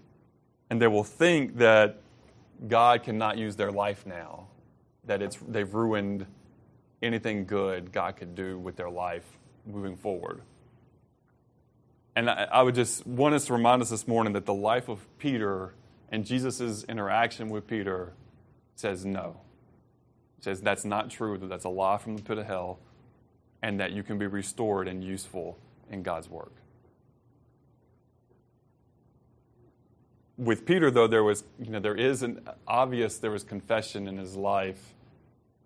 [0.70, 2.02] And they will think that
[2.68, 4.48] God cannot use their life now,
[5.06, 6.26] that it's, they've ruined
[7.02, 9.26] anything good God could do with their life
[9.66, 10.42] moving forward.
[12.16, 14.90] And I, I would just want us to remind us this morning that the life
[14.90, 15.74] of Peter
[16.12, 18.14] and Jesus' interaction with Peter
[18.76, 19.38] says no
[20.40, 22.80] says that's not true, that that's a lie from the pit of hell,
[23.62, 25.58] and that you can be restored and useful
[25.90, 26.54] in God's work.
[30.38, 34.18] With Peter, though, there was, you know, there is an obvious, there was confession in
[34.18, 34.94] his life.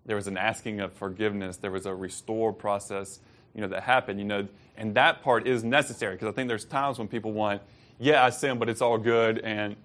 [0.04, 1.58] There was an asking of forgiveness.
[1.58, 3.20] There was a restore process,
[3.54, 6.64] you know, that happened, you know, and that part is necessary because I think there's
[6.64, 7.62] times when people want,
[8.00, 9.38] yeah, I sin, but it's all good.
[9.38, 9.76] And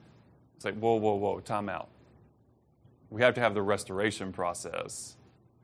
[0.56, 1.90] it's like, whoa, whoa, whoa, time out
[3.10, 5.16] we have to have the restoration process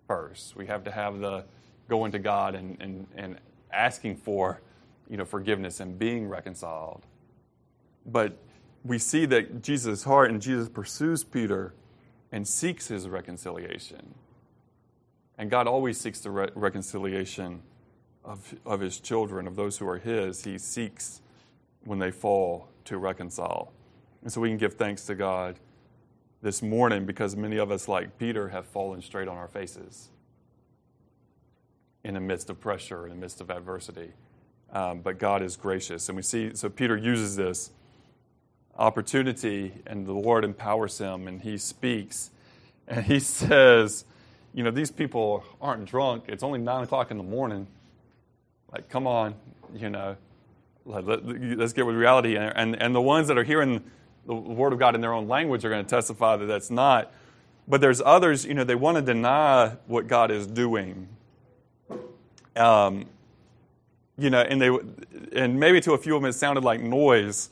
[0.07, 0.55] first.
[0.55, 1.45] We have to have the
[1.87, 3.37] going to God and, and, and
[3.71, 4.61] asking for
[5.09, 7.05] you know, forgiveness and being reconciled.
[8.05, 8.37] But
[8.83, 11.73] we see that Jesus' heart and Jesus pursues Peter
[12.31, 14.15] and seeks his reconciliation.
[15.37, 17.61] And God always seeks the re- reconciliation
[18.23, 20.43] of, of his children, of those who are his.
[20.43, 21.21] He seeks
[21.83, 23.71] when they fall to reconcile.
[24.23, 25.59] And so we can give thanks to God
[26.45, 30.09] this morning because many of us, like Peter, have fallen straight on our faces
[32.03, 34.11] in the midst of pressure, in the midst of adversity.
[34.71, 36.07] Um, but God is gracious.
[36.07, 37.71] And we see, so Peter uses this
[38.77, 42.29] opportunity, and the Lord empowers him, and he speaks.
[42.87, 44.05] And he says,
[44.53, 46.25] You know, these people aren't drunk.
[46.27, 47.65] It's only nine o'clock in the morning.
[48.71, 49.33] Like, come on,
[49.73, 50.15] you know,
[50.85, 52.37] let, us get with reality.
[52.37, 53.83] And, and, and the ones that are hearing
[54.25, 57.13] the Word of God in their own language are going to testify that that's not.
[57.67, 61.07] But there's others, you know, they want to deny what God is doing.
[62.55, 63.05] Um,
[64.17, 64.69] you know, and they
[65.33, 67.49] and maybe to a few of them it sounded like noise.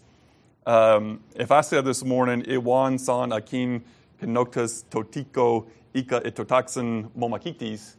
[0.66, 3.84] Um, if I said this morning, Iwan san akin
[4.22, 7.96] pinoctus totiko ika itotaxin momakitis,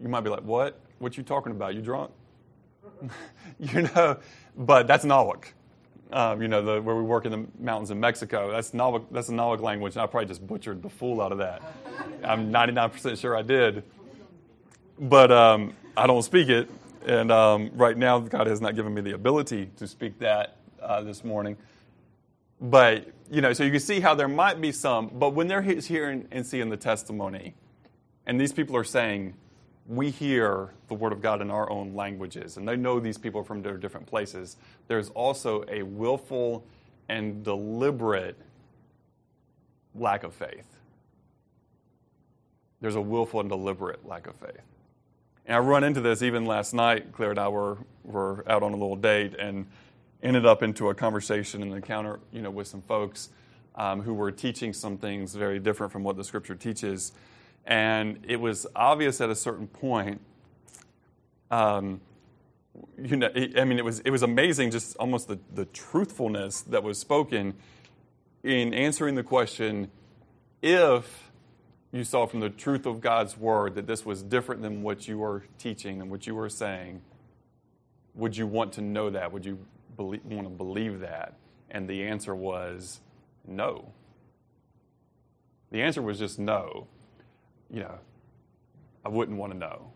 [0.00, 0.78] you might be like, what?
[0.98, 1.74] What you talking about?
[1.74, 2.10] You drunk?
[3.58, 4.18] you know,
[4.56, 5.48] but that's Nahuatl
[6.12, 8.50] um, you know, the, where we work in the mountains in Mexico.
[8.50, 11.38] That's Nahuatl, that's a Nahuatl language, and I probably just butchered the fool out of
[11.38, 11.62] that.
[12.24, 13.82] I'm 99% sure I did.
[14.98, 16.68] But um, I don't speak it,
[17.06, 21.02] and um, right now God has not given me the ability to speak that uh,
[21.02, 21.56] this morning.
[22.60, 25.62] But, you know, so you can see how there might be some, but when they're
[25.62, 27.54] hearing and seeing the testimony,
[28.26, 29.34] and these people are saying,
[29.88, 33.42] we hear the Word of God in our own languages, and they know these people
[33.42, 34.56] from their different places.
[34.86, 36.64] There's also a willful
[37.08, 38.36] and deliberate
[39.94, 40.66] lack of faith.
[42.82, 44.60] There's a willful and deliberate lack of faith.
[45.46, 47.12] And I run into this even last night.
[47.12, 49.66] Claire and I were, were out on a little date, and
[50.22, 53.30] ended up into a conversation and encounter, you know, with some folks
[53.74, 57.12] um, who were teaching some things very different from what the Scripture teaches,
[57.68, 60.20] and it was obvious at a certain point.
[61.50, 62.00] Um,
[62.96, 66.82] you know, I mean, it was it was amazing, just almost the, the truthfulness that
[66.82, 67.54] was spoken
[68.42, 69.90] in answering the question,
[70.62, 71.30] if
[71.92, 75.18] you saw from the truth of God's word that this was different than what you
[75.18, 77.02] were teaching and what you were saying,
[78.14, 79.32] would you want to know that?
[79.32, 79.58] Would you
[79.96, 81.34] believe, want to believe that?
[81.70, 83.00] And the answer was
[83.46, 83.92] no.
[85.70, 86.86] The answer was just no.
[87.70, 87.98] You know,
[89.04, 89.92] I wouldn't want to know.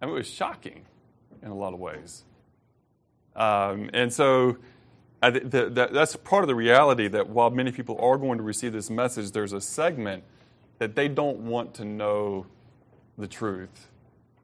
[0.00, 0.84] I mean, it was shocking
[1.42, 2.24] in a lot of ways.
[3.34, 4.58] Um, and so
[5.22, 8.90] the, that's part of the reality that while many people are going to receive this
[8.90, 10.24] message, there's a segment
[10.78, 12.46] that they don't want to know
[13.16, 13.88] the truth.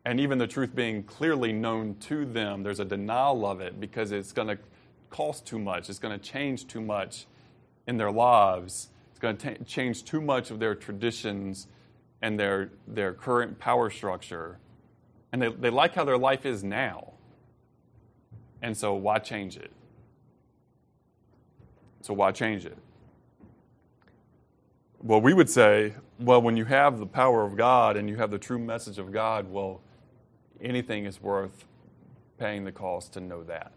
[0.04, 4.10] And even the truth being clearly known to them, there's a denial of it because
[4.12, 4.58] it's going to
[5.10, 5.88] cost too much.
[5.88, 7.26] It's going to change too much
[7.86, 8.88] in their lives.
[9.22, 11.68] Going to t- change too much of their traditions
[12.20, 14.58] and their, their current power structure.
[15.32, 17.12] And they, they like how their life is now.
[18.60, 19.70] And so, why change it?
[22.00, 22.76] So why change it?
[25.00, 28.32] Well, we would say, well, when you have the power of God and you have
[28.32, 29.80] the true message of God, well,
[30.60, 31.64] anything is worth
[32.38, 33.70] paying the cost to know that.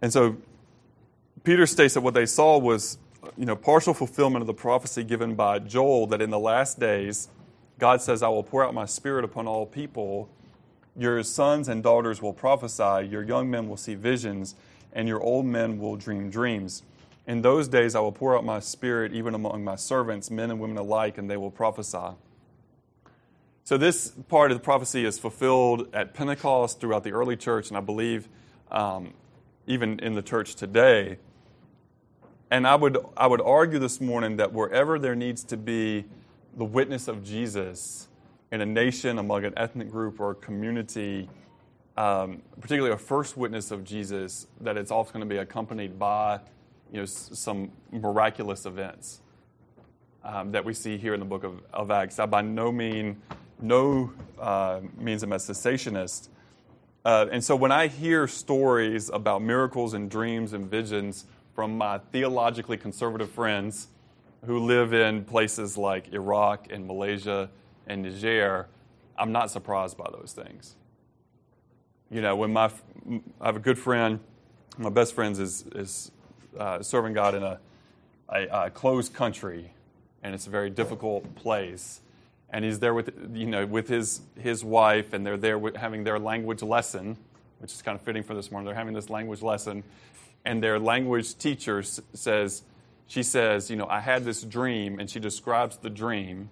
[0.00, 0.38] And so
[1.48, 2.98] Peter states that what they saw was,
[3.38, 7.28] you know, partial fulfillment of the prophecy given by Joel that in the last days,
[7.78, 10.28] God says, I will pour out my spirit upon all people
[10.94, 14.56] your sons and daughters will prophesy, your young men will see visions,
[14.92, 16.82] and your old men will dream dreams.
[17.26, 20.60] In those days I will pour out my spirit even among my servants, men and
[20.60, 22.14] women alike, and they will prophesy.
[23.64, 27.78] So, this part of the prophecy is fulfilled at Pentecost throughout the early church, and
[27.78, 28.28] I believe
[28.70, 29.14] um,
[29.66, 31.16] even in the church today.
[32.50, 36.04] And I would, I would argue this morning that wherever there needs to be
[36.56, 38.08] the witness of Jesus,
[38.50, 41.28] in a nation, among an ethnic group or a community,
[41.96, 46.40] um, particularly a first witness of Jesus, that it's often going to be accompanied by
[46.92, 49.20] you know, some miraculous events
[50.24, 52.18] um, that we see here in the book of, of Acts.
[52.18, 53.20] I by no mean,
[53.60, 56.28] no uh, means I'm a cessationist.
[57.04, 61.26] Uh, and so when I hear stories about miracles and dreams and visions
[61.58, 63.88] from my theologically conservative friends
[64.46, 67.50] who live in places like Iraq and Malaysia
[67.88, 68.68] and Niger,
[69.18, 70.76] I'm not surprised by those things.
[72.12, 72.70] You know, when my
[73.40, 74.20] I have a good friend,
[74.76, 76.12] my best friend is is
[76.56, 77.58] uh, serving God in a,
[78.28, 79.72] a, a closed country,
[80.22, 82.02] and it's a very difficult place.
[82.50, 86.04] And he's there with you know with his his wife, and they're there with, having
[86.04, 87.16] their language lesson,
[87.58, 88.64] which is kind of fitting for this morning.
[88.64, 89.82] They're having this language lesson,
[90.44, 92.62] and their language teacher says,
[93.06, 96.50] she says, you know, I had this dream, and she describes the dream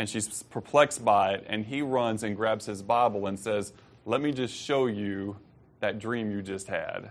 [0.00, 1.44] and she's perplexed by it.
[1.46, 3.74] And he runs and grabs his Bible and says,
[4.06, 5.36] Let me just show you
[5.80, 7.10] that dream you just had.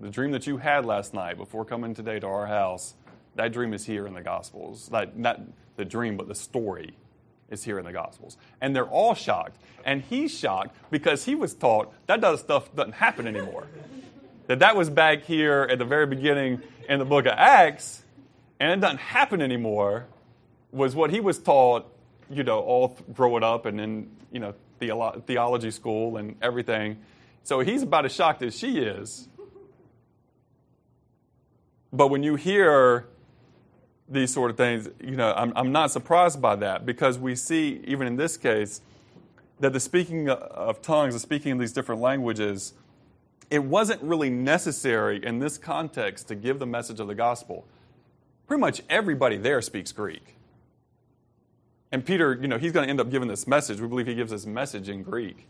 [0.00, 2.94] The dream that you had last night before coming today to our house,
[3.36, 4.90] that dream is here in the Gospels.
[4.90, 5.40] Like, not
[5.76, 6.96] the dream, but the story
[7.50, 8.36] is here in the Gospels.
[8.60, 9.56] And they're all shocked.
[9.84, 13.66] And he's shocked because he was taught that does stuff doesn't happen anymore.
[14.46, 18.02] that that was back here at the very beginning in the book of Acts,
[18.58, 20.06] and it doesn't happen anymore
[20.72, 21.86] was what he was taught,
[22.28, 26.98] you know, all growing up and in, you know, theolo- theology school and everything.
[27.42, 29.28] So he's about as shocked as she is.
[31.92, 33.06] But when you hear
[34.10, 37.80] these sort of things, you know, I'm, I'm not surprised by that because we see,
[37.84, 38.80] even in this case,
[39.60, 42.74] that the speaking of tongues, the speaking of these different languages,
[43.50, 47.66] it wasn't really necessary in this context to give the message of the gospel.
[48.46, 50.34] Pretty much everybody there speaks Greek.
[51.92, 53.80] And Peter, you know, he's going to end up giving this message.
[53.80, 55.46] We believe he gives this message in Greek.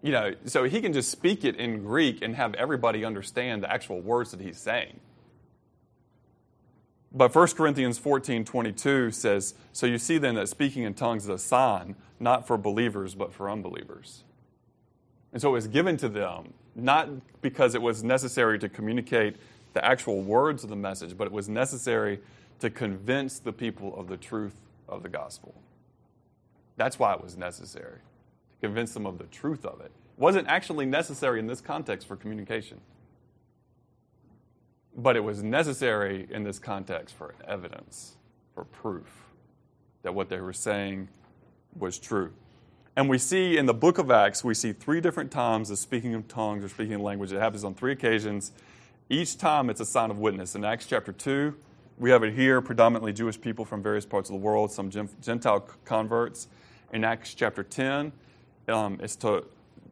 [0.00, 3.72] You know, so he can just speak it in Greek and have everybody understand the
[3.72, 5.00] actual words that he's saying.
[7.12, 11.30] But 1 Corinthians 14 22 says, So you see then that speaking in tongues is
[11.30, 14.24] a sign, not for believers, but for unbelievers.
[15.32, 17.08] And so it was given to them, not
[17.42, 19.36] because it was necessary to communicate
[19.74, 22.20] the actual words of the message, but it was necessary
[22.60, 24.54] to convince the people of the truth
[24.88, 25.54] of the gospel.
[26.76, 27.98] That's why it was necessary,
[28.60, 29.86] to convince them of the truth of it.
[29.86, 32.80] It wasn't actually necessary in this context for communication,
[34.98, 38.16] but it was necessary in this context for evidence,
[38.52, 39.06] for proof
[40.02, 41.08] that what they were saying
[41.78, 42.32] was true.
[42.96, 46.12] And we see in the book of Acts, we see three different times of speaking
[46.14, 47.32] in tongues or speaking in language.
[47.32, 48.50] It happens on three occasions.
[49.08, 50.56] Each time it's a sign of witness.
[50.56, 51.54] In Acts chapter 2,
[51.98, 55.60] we have it here, predominantly Jewish people from various parts of the world, some Gentile
[55.84, 56.48] converts.
[56.92, 58.10] In Acts chapter 10,
[58.66, 59.44] um, it's to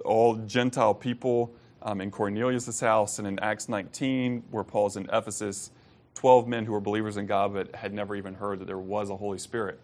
[0.05, 1.55] all Gentile people
[1.87, 3.18] um, in Cornelius' house.
[3.18, 5.70] And in Acts 19, where Paul's in Ephesus,
[6.14, 9.09] 12 men who were believers in God but had never even heard that there was
[9.09, 9.80] a Holy Spirit.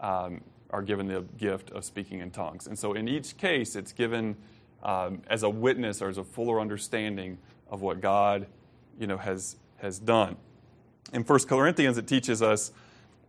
[0.00, 0.40] Um,
[0.72, 2.66] are given the gift of speaking in tongues.
[2.66, 4.36] And so in each case, it's given
[4.82, 7.38] um, as a witness or as a fuller understanding
[7.70, 8.46] of what God
[8.98, 10.36] you know, has, has done.
[11.12, 12.72] In 1 Corinthians, it teaches us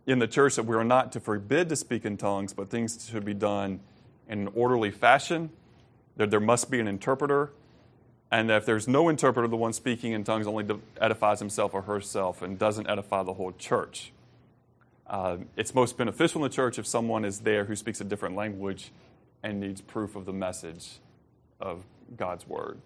[0.06, 3.08] in the church that we are not to forbid to speak in tongues, but things
[3.10, 3.80] should be done
[4.28, 5.50] in an orderly fashion,
[6.16, 7.50] that there must be an interpreter,
[8.30, 10.66] and if there's no interpreter, the one speaking in tongues only
[11.00, 14.12] edifies himself or herself and doesn't edify the whole church.
[15.06, 18.34] Uh, it's most beneficial in the church if someone is there who speaks a different
[18.34, 18.90] language
[19.42, 20.98] and needs proof of the message
[21.60, 21.84] of
[22.16, 22.78] God's word.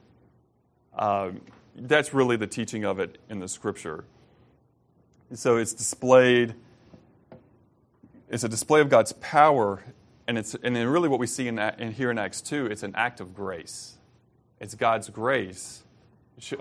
[0.96, 1.30] Uh,
[1.76, 4.04] that's really the teaching of it in the scripture.
[5.32, 6.54] So it's displayed,
[8.28, 9.84] it's a display of God's power,
[10.26, 12.92] and, it's, and really what we see in, in here in Acts 2, it's an
[12.96, 13.97] act of grace.
[14.60, 15.82] It's God's grace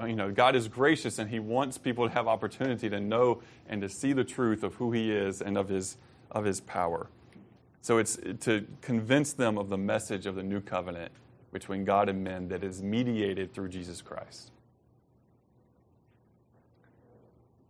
[0.08, 3.82] you know, God is gracious and He wants people to have opportunity to know and
[3.82, 5.98] to see the truth of who He is and of His,
[6.32, 7.08] of his power.
[7.82, 11.12] So it's to convince them of the message of the new covenant
[11.54, 14.52] between God and men that is mediated through Jesus Christ.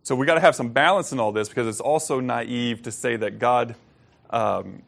[0.02, 2.90] So we got to have some balance in all this because it's also naive to
[2.90, 3.76] say that God,
[4.30, 4.82] um,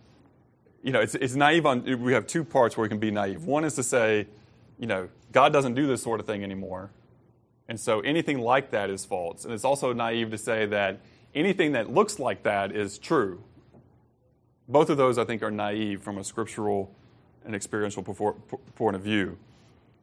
[0.82, 3.45] you know, it's, it's naive on, we have two parts where we can be naive.
[3.45, 4.26] One is to say,
[4.78, 6.90] you know, God doesn't do this sort of thing anymore.
[7.68, 9.44] And so anything like that is false.
[9.44, 11.00] And it's also naive to say that
[11.34, 13.42] anything that looks like that is true.
[14.68, 16.92] Both of those, I think, are naive from a scriptural
[17.44, 18.02] and experiential
[18.74, 19.38] point of view.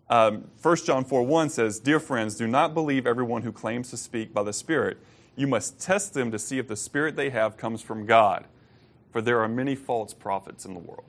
[0.10, 3.98] Um, 1 John 4 1 says, Dear friends, do not believe everyone who claims to
[3.98, 4.98] speak by the Spirit.
[5.36, 8.46] You must test them to see if the Spirit they have comes from God,
[9.12, 11.04] for there are many false prophets in the world.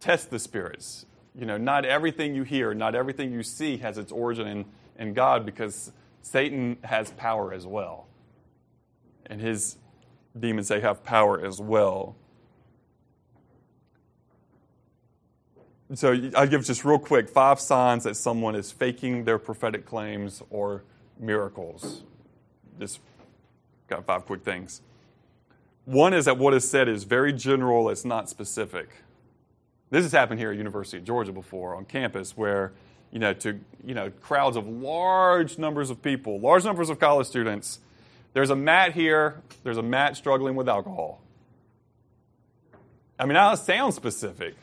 [0.00, 1.04] Test the spirits.
[1.38, 4.64] You know, not everything you hear, not everything you see has its origin in
[4.98, 8.06] in God because Satan has power as well.
[9.26, 9.76] And his
[10.38, 12.16] demons, they have power as well.
[15.94, 20.42] So I'll give just real quick five signs that someone is faking their prophetic claims
[20.50, 20.84] or
[21.18, 22.02] miracles.
[22.78, 23.00] Just
[23.86, 24.82] got five quick things.
[25.86, 28.90] One is that what is said is very general, it's not specific.
[29.90, 32.72] This has happened here at University of Georgia before on campus where
[33.10, 37.26] you know, to you know, crowds of large numbers of people, large numbers of college
[37.26, 37.80] students.
[38.34, 41.20] There's a Matt here, there's a Matt struggling with alcohol.
[43.18, 44.54] I mean, that sounds specific.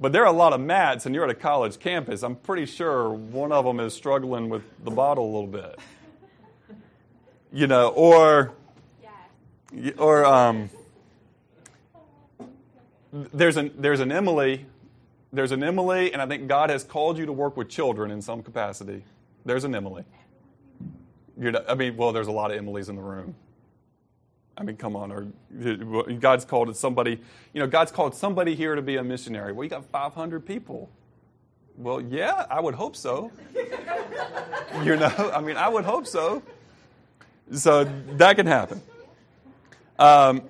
[0.00, 2.22] But there are a lot of Matts, and you're at a college campus.
[2.22, 5.78] I'm pretty sure one of them is struggling with the bottle a little bit.
[7.52, 8.52] You know, or,
[9.72, 9.92] yeah.
[9.96, 10.68] or um,
[13.32, 14.66] there's an there's an Emily
[15.34, 18.22] there's an Emily, and I think God has called you to work with children in
[18.22, 19.02] some capacity.
[19.44, 20.04] There's an Emily.
[21.36, 23.34] You're, I mean, well, there's a lot of Emilys in the room.
[24.56, 25.10] I mean, come on.
[25.10, 25.26] Or
[26.20, 27.20] God's called somebody.
[27.52, 29.52] You know, God's called somebody here to be a missionary.
[29.52, 30.88] Well, you got 500 people.
[31.76, 33.32] Well, yeah, I would hope so.
[34.84, 36.44] you know, I mean, I would hope so.
[37.52, 38.80] So that can happen.
[39.98, 40.42] Um,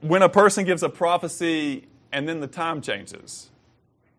[0.00, 3.50] when a person gives a prophecy and then the time changes,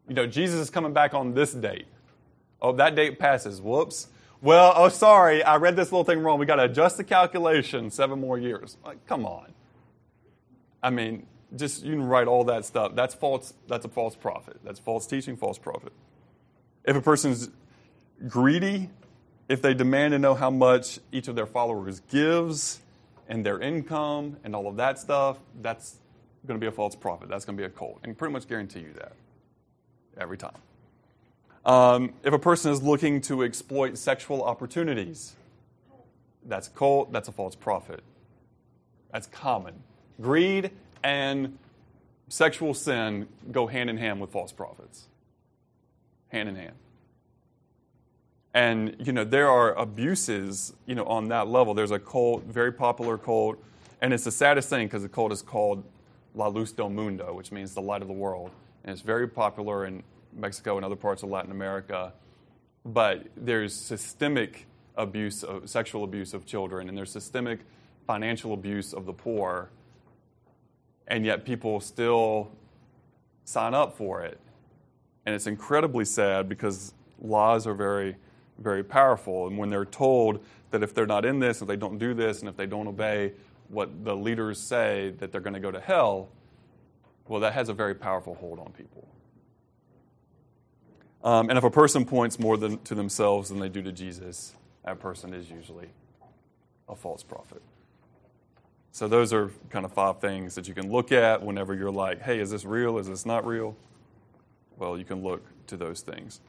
[0.08, 1.88] you know, Jesus is coming back on this date.
[2.62, 3.62] Oh, that date passes.
[3.62, 4.08] Whoops.
[4.42, 6.40] Well, oh, sorry, I read this little thing wrong.
[6.40, 8.78] We got to adjust the calculation seven more years.
[8.86, 9.52] Like, come on.
[10.82, 11.26] I mean,
[11.56, 12.94] just you can write all that stuff.
[12.96, 13.54] That's false.
[13.68, 14.58] That's a false prophet.
[14.64, 15.92] That's false teaching, false prophet.
[16.84, 17.50] If a person's
[18.28, 18.90] greedy,
[19.50, 22.80] if they demand to know how much each of their followers gives
[23.28, 25.98] and their income and all of that stuff, that's
[26.48, 27.30] going to be a false prophet.
[27.30, 28.00] That's going to be a cult.
[28.04, 29.14] And pretty much guarantee you that
[30.18, 30.56] every time.
[31.66, 35.36] Um, if a person is looking to exploit sexual opportunities,
[36.46, 38.02] that's a cult, that's a false prophet.
[39.12, 39.74] That's common.
[40.22, 40.72] Greed
[41.04, 41.58] and
[42.30, 45.08] sexual sin go hand in hand with false prophets.
[46.30, 46.76] Hand in hand.
[48.54, 51.74] And, you know, there are abuses, you know, on that level.
[51.74, 53.62] There's a cult, very popular cult,
[54.02, 55.84] and it's the saddest thing because the cult is called
[56.38, 58.52] La Luz del Mundo, which means the light of the world
[58.88, 60.02] and it's very popular in
[60.34, 62.14] Mexico and other parts of Latin America.
[62.86, 64.66] But there's systemic
[64.96, 67.60] abuse, of, sexual abuse of children, and there's systemic
[68.08, 69.70] financial abuse of the poor
[71.10, 72.50] and yet people still
[73.46, 74.40] sign up for it.
[75.26, 78.16] And it's incredibly sad because laws are very,
[78.58, 79.48] very powerful.
[79.48, 82.40] And when they're told that if they're not in this, if they don't do this,
[82.40, 83.34] and if they don't obey
[83.70, 86.30] what the leaders say, that they're going to go to hell,
[87.28, 89.08] well, that has a very powerful hold on people.
[91.24, 94.54] Um, and if a person points more than, to themselves than they do to Jesus,
[94.86, 95.90] that person is usually
[96.88, 97.62] a false prophet.
[98.92, 102.22] So, those are kind of five things that you can look at whenever you're like,
[102.22, 102.98] hey, is this real?
[102.98, 103.76] Is this not real?
[104.78, 106.40] Well, you can look to those things.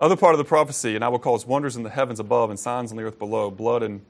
[0.00, 2.58] Other part of the prophecy, and I will cause wonders in the heavens above and
[2.58, 4.00] signs on the earth below, blood and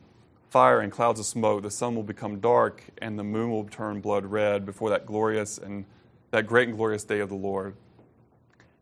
[0.52, 1.62] fire and clouds of smoke.
[1.62, 5.56] The sun will become dark and the moon will turn blood red before that glorious
[5.56, 5.86] and
[6.30, 7.74] that great and glorious day of the Lord.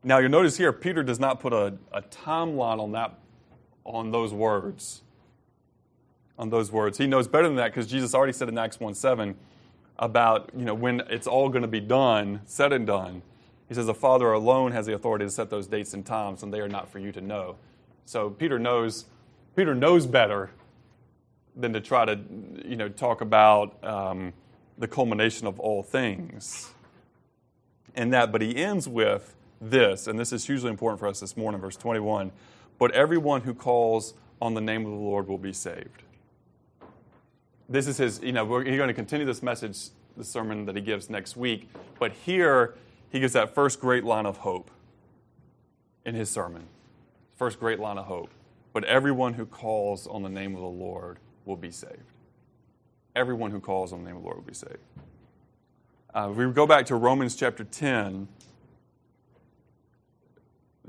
[0.03, 3.21] Now you'll notice here, Peter does not put a, a timeline on that
[3.85, 5.03] on those words.
[6.37, 6.99] On those words.
[6.99, 9.37] He knows better than that because Jesus already said in Acts 1 7
[9.97, 13.23] about you know when it's all going to be done, said and done.
[13.69, 16.53] He says the Father alone has the authority to set those dates and times, and
[16.53, 17.57] they are not for you to know.
[18.07, 19.05] So Peter knows
[19.55, 20.51] Peter knows better
[21.57, 22.19] than to try to
[22.65, 24.33] you know talk about um,
[24.79, 26.73] the culmination of all things.
[27.95, 31.37] And that, but he ends with this, and this is hugely important for us this
[31.37, 32.33] morning, verse 21
[32.79, 36.03] But everyone who calls on the name of the Lord will be saved.
[37.69, 40.83] This is his, you know, we're going to continue this message, the sermon that he
[40.83, 42.75] gives next week, but here
[43.11, 44.71] he gives that first great line of hope
[46.05, 46.65] in his sermon.
[47.37, 48.31] First great line of hope.
[48.73, 51.19] But everyone who calls on the name of the Lord
[51.51, 52.13] will be saved.
[53.15, 54.79] Everyone who calls on the name of the Lord will be saved.
[56.15, 58.27] Uh, we go back to Romans chapter 10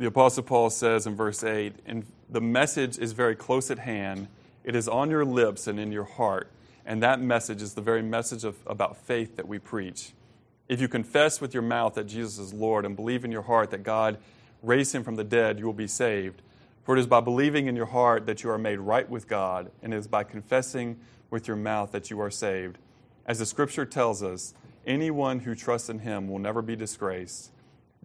[0.02, 4.30] the Apostle Paul says in verse 8, and the message is very close at hand.
[4.64, 6.50] It is on your lips and in your heart.
[6.88, 10.14] And that message is the very message of, about faith that we preach.
[10.68, 13.70] If you confess with your mouth that Jesus is Lord and believe in your heart
[13.70, 14.18] that God
[14.64, 16.42] raised him from the dead, you will be saved.
[16.84, 19.72] For it is by believing in your heart that you are made right with God,
[19.84, 22.78] and it is by confessing with your mouth that you are saved.
[23.26, 24.54] As the scripture tells us,
[24.86, 27.52] anyone who trusts in him will never be disgraced.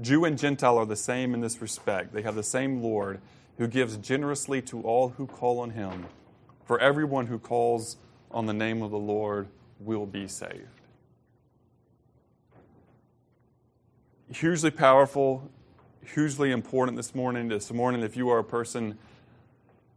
[0.01, 2.13] Jew and Gentile are the same in this respect.
[2.13, 3.21] They have the same Lord
[3.57, 6.07] who gives generously to all who call on him.
[6.67, 7.97] For everyone who calls
[8.31, 9.49] on the name of the Lord
[9.81, 10.81] will be saved.
[14.31, 15.51] Hugely powerful,
[16.15, 17.49] hugely important this morning.
[17.49, 18.99] This morning, if you are a person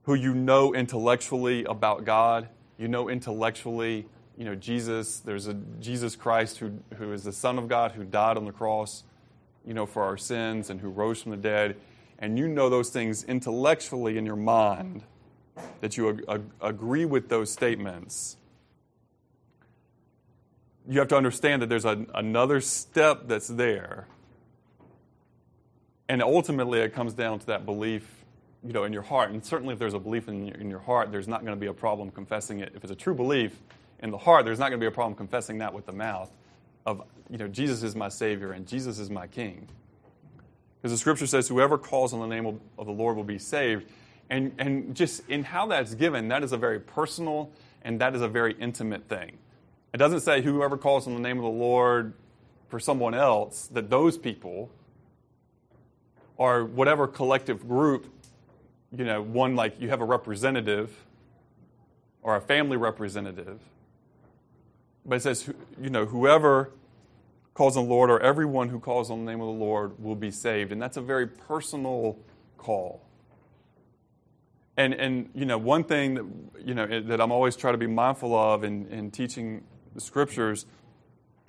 [0.04, 4.06] who you know intellectually about God, you know intellectually,
[4.38, 8.04] you know, Jesus, there's a Jesus Christ who, who is the Son of God who
[8.04, 9.04] died on the cross
[9.66, 11.76] you know, for our sins and who rose from the dead,
[12.18, 15.04] and you know those things intellectually in your mind,
[15.82, 18.38] that you ag- ag- agree with those statements,
[20.88, 24.08] you have to understand that there's a, another step that's there.
[26.10, 28.26] And ultimately, it comes down to that belief,
[28.64, 29.30] you know, in your heart.
[29.30, 31.60] And certainly, if there's a belief in your, in your heart, there's not going to
[31.60, 32.74] be a problem confessing it.
[32.76, 33.62] If it's a true belief
[34.00, 36.32] in the heart, there's not going to be a problem confessing that with the mouth
[36.86, 39.68] of, you know, Jesus is my Savior and Jesus is my King.
[40.82, 43.38] Because the scripture says, whoever calls on the name of, of the Lord will be
[43.38, 43.86] saved.
[44.30, 47.52] And, and just in how that's given, that is a very personal
[47.84, 49.38] and that is a very intimate thing.
[49.94, 52.14] It doesn't say whoever calls on the name of the Lord
[52.68, 54.70] for someone else, that those people
[56.40, 58.08] or whatever collective group,
[58.98, 61.06] you know, one like you have a representative
[62.24, 63.60] or a family representative.
[65.06, 66.72] But it says, you know, whoever
[67.54, 70.16] calls on the Lord or everyone who calls on the name of the Lord will
[70.16, 70.72] be saved.
[70.72, 72.18] And that's a very personal
[72.58, 73.02] call.
[74.78, 76.26] And, and you know, one thing that,
[76.66, 80.66] you know, that I'm always trying to be mindful of in, in teaching the scriptures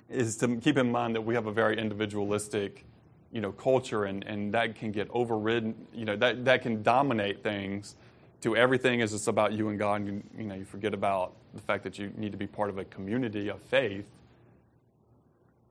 [0.09, 2.83] is to keep in mind that we have a very individualistic,
[3.31, 7.43] you know, culture and, and that can get overridden, you know, that, that can dominate
[7.43, 7.95] things
[8.41, 10.01] to everything is just about you and God.
[10.01, 12.69] And you, you know, you forget about the fact that you need to be part
[12.69, 14.05] of a community of faith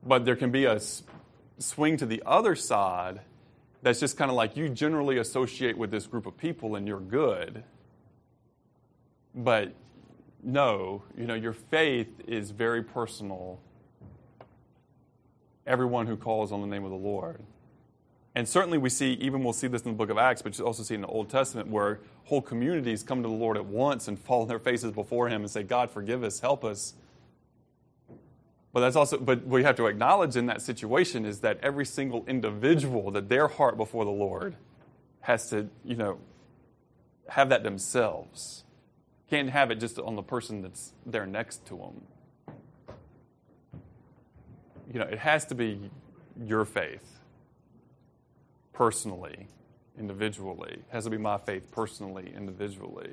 [0.02, 0.80] but there can be a
[1.58, 3.20] swing to the other side
[3.82, 7.00] that's just kind of like you generally associate with this group of people and you're
[7.00, 7.64] good.
[9.34, 9.74] But
[10.42, 13.60] no, you know, your faith is very personal.
[15.70, 17.44] Everyone who calls on the name of the Lord.
[18.34, 20.66] And certainly we see, even we'll see this in the book of Acts, but you
[20.66, 24.08] also see in the Old Testament where whole communities come to the Lord at once
[24.08, 26.94] and fall on their faces before Him and say, God, forgive us, help us.
[28.72, 32.24] But that's also, but we have to acknowledge in that situation is that every single
[32.26, 34.56] individual, that their heart before the Lord
[35.20, 36.18] has to, you know,
[37.28, 38.64] have that themselves.
[39.28, 42.02] Can't have it just on the person that's there next to them.
[44.92, 45.90] You know, it has to be
[46.44, 47.20] your faith
[48.72, 49.46] personally,
[49.98, 50.72] individually.
[50.72, 53.10] It has to be my faith personally, individually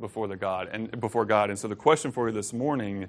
[0.00, 1.50] before the God and before God.
[1.50, 3.08] And so the question for you this morning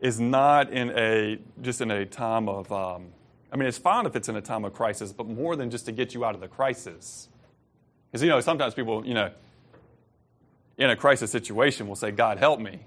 [0.00, 3.08] is not in a just in a time of um,
[3.52, 5.86] I mean it's fine if it's in a time of crisis, but more than just
[5.86, 7.28] to get you out of the crisis.
[8.10, 9.30] Because you know sometimes people you know
[10.76, 12.80] in a crisis situation will say, "God help me,"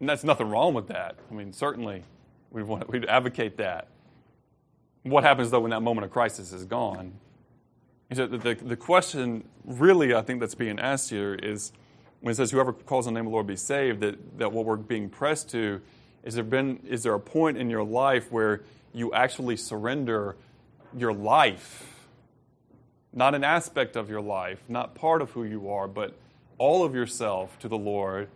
[0.00, 1.16] and that's nothing wrong with that.
[1.30, 2.02] I mean certainly
[2.50, 3.88] we want we advocate that.
[5.02, 7.12] What happens though when that moment of crisis is gone?
[8.10, 11.72] The, the, the question really I think that's being asked here is
[12.20, 14.52] when it says whoever calls on the name of the Lord be saved, that, that
[14.52, 15.80] what we're being pressed to
[16.24, 20.36] is there been is there a point in your life where you actually surrender
[20.96, 22.06] your life?
[23.12, 26.14] Not an aspect of your life, not part of who you are, but
[26.58, 28.28] all of yourself to the Lord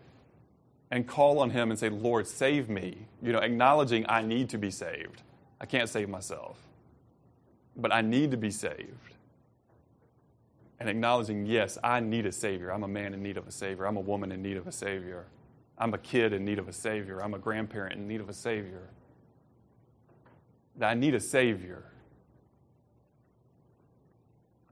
[0.93, 2.99] and call on him and say, Lord, save me.
[3.23, 5.23] You know, acknowledging I need to be saved.
[5.59, 6.59] I can't save myself.
[7.75, 9.15] But I need to be saved
[10.79, 12.71] and acknowledging, yes, I need a Savior.
[12.71, 13.87] I'm a man in need of a Savior.
[13.87, 15.25] I'm a woman in need of a Savior.
[15.79, 17.23] I'm a kid in need of a Savior.
[17.23, 18.91] I'm a grandparent in need of a Savior.
[20.77, 21.85] That I need a Savior.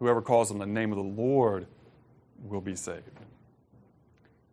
[0.01, 1.67] Whoever calls on the name of the Lord
[2.43, 3.21] will be saved.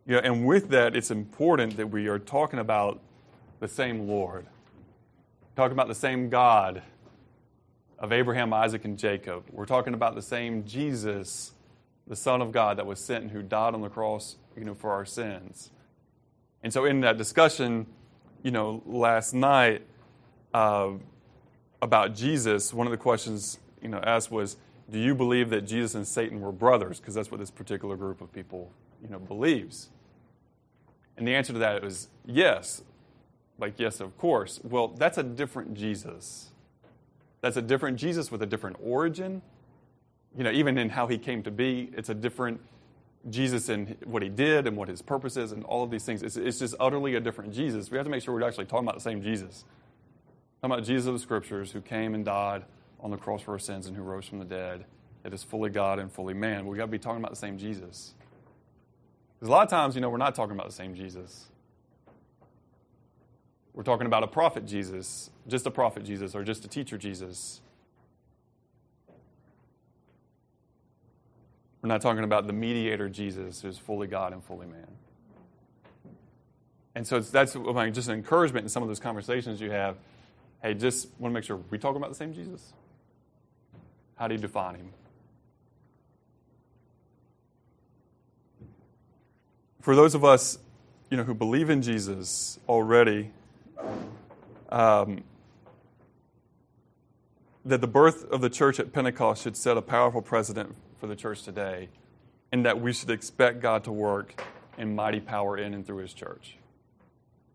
[0.08, 2.98] Yeah, and with that, it's important that we are talking about
[3.60, 4.46] the same Lord,
[5.54, 6.80] talking about the same God
[7.98, 9.44] of Abraham, Isaac, and Jacob.
[9.52, 11.52] We're talking about the same Jesus,
[12.06, 14.74] the Son of God that was sent and who died on the cross, you know,
[14.74, 15.72] for our sins.
[16.62, 17.84] And so, in that discussion,
[18.42, 19.82] you know, last night
[20.54, 20.92] uh,
[21.82, 24.56] about Jesus, one of the questions you know asked was,
[24.90, 28.22] "Do you believe that Jesus and Satan were brothers?" Because that's what this particular group
[28.22, 29.90] of people, you know, believes.
[31.18, 32.82] And the answer to that was yes.
[33.58, 34.60] Like, yes, of course.
[34.62, 36.50] Well, that's a different Jesus.
[37.40, 39.42] That's a different Jesus with a different origin.
[40.36, 42.60] You know, even in how he came to be, it's a different
[43.30, 46.22] Jesus in what he did and what his purpose is and all of these things.
[46.22, 47.90] It's, it's just utterly a different Jesus.
[47.90, 49.64] We have to make sure we're actually talking about the same Jesus.
[50.62, 52.64] Talking about Jesus of the Scriptures who came and died
[53.00, 54.84] on the cross for our sins and who rose from the dead,
[55.24, 56.66] that is fully God and fully man.
[56.66, 58.14] We've got to be talking about the same Jesus.
[59.38, 61.46] Because a lot of times, you know, we're not talking about the same Jesus.
[63.72, 67.60] We're talking about a prophet Jesus, just a prophet Jesus, or just a teacher Jesus.
[71.80, 74.88] We're not talking about the mediator Jesus who's fully God and fully man.
[76.96, 79.96] And so that's just an encouragement in some of those conversations you have.
[80.60, 82.72] Hey, just want to make sure we're talking about the same Jesus.
[84.16, 84.88] How do you define him?
[89.88, 90.58] For those of us,
[91.10, 93.30] you know, who believe in Jesus already,
[94.68, 95.24] um,
[97.64, 101.16] that the birth of the church at Pentecost should set a powerful precedent for the
[101.16, 101.88] church today,
[102.52, 104.44] and that we should expect God to work
[104.76, 106.58] in mighty power in and through His church.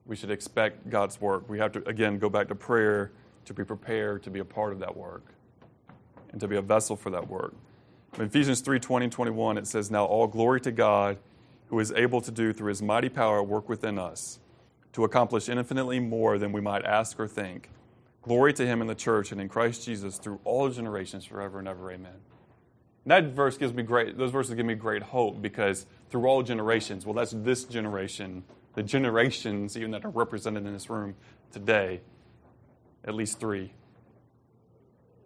[0.08, 1.48] We should expect God's work.
[1.48, 3.12] We have to, again, go back to prayer
[3.46, 5.36] to be prepared to be a part of that work
[6.32, 7.54] and to be a vessel for that work.
[8.18, 11.20] In Ephesians 3 20 and 21, it says, Now all glory to God
[11.74, 14.38] who is able to do through His mighty power work within us
[14.92, 17.72] to accomplish infinitely more than we might ask or think.
[18.22, 21.68] Glory to him in the church and in Christ Jesus through all generations forever and
[21.68, 21.92] ever.
[21.92, 22.14] Amen.
[23.06, 26.44] And that verse gives me great, those verses give me great hope because through all
[26.44, 28.44] generations, well, that's this generation,
[28.76, 31.16] the generations even that are represented in this room
[31.52, 32.02] today,
[33.04, 33.74] at least three.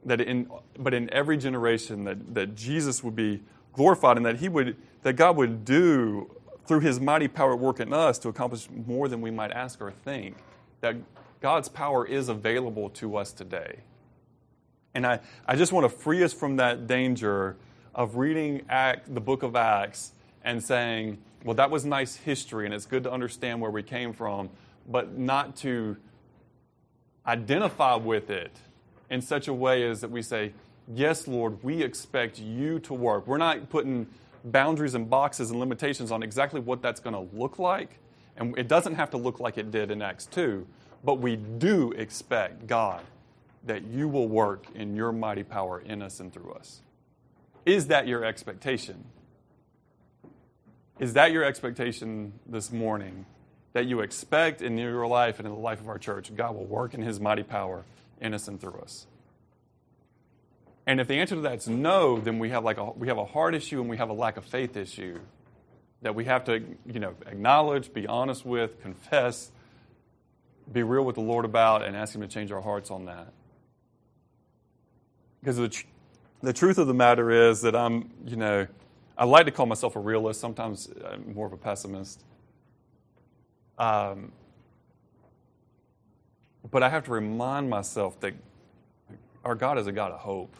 [0.05, 3.43] That in, but in every generation, that, that Jesus would be
[3.73, 6.31] glorified and that he would, that God would do
[6.67, 9.81] through his mighty power at work in us to accomplish more than we might ask
[9.81, 10.37] or think.
[10.81, 10.95] That
[11.39, 13.79] God's power is available to us today.
[14.93, 17.55] And I, I just want to free us from that danger
[17.93, 20.11] of reading Act, the book of Acts
[20.43, 24.13] and saying, well, that was nice history and it's good to understand where we came
[24.13, 24.49] from,
[24.87, 25.97] but not to
[27.25, 28.51] identify with it
[29.09, 30.53] in such a way as that we say,
[30.93, 33.27] yes, Lord, we expect you to work.
[33.27, 34.07] We're not putting
[34.51, 37.99] boundaries and boxes and limitations on exactly what that's going to look like.
[38.35, 40.65] And it doesn't have to look like it did in Acts 2,
[41.03, 43.01] but we do expect, God,
[43.65, 46.81] that you will work in your mighty power in us and through us.
[47.65, 49.03] Is that your expectation?
[50.99, 53.25] Is that your expectation this morning?
[53.73, 56.65] That you expect in your life and in the life of our church, God will
[56.65, 57.83] work in his mighty power
[58.21, 59.05] in us and through us?
[60.87, 63.17] And if the answer to that is no, then we have like a, we have
[63.17, 65.19] a heart issue and we have a lack of faith issue
[66.01, 69.51] that we have to you know acknowledge, be honest with, confess,
[70.71, 73.33] be real with the Lord about and ask Him to change our hearts on that.
[75.41, 75.85] Because the, tr-
[76.41, 78.67] the truth of the matter is that I'm, you know,
[79.17, 80.39] I like to call myself a realist.
[80.39, 82.23] Sometimes I'm more of a pessimist.
[83.77, 84.31] Um,
[86.69, 88.33] but I have to remind myself that
[89.43, 90.55] our God is a God of hope.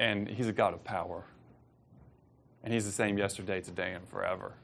[0.00, 1.22] And He's a God of power.
[2.64, 4.54] And He's the same yesterday, today, and forever.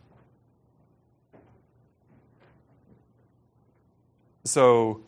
[4.45, 5.03] So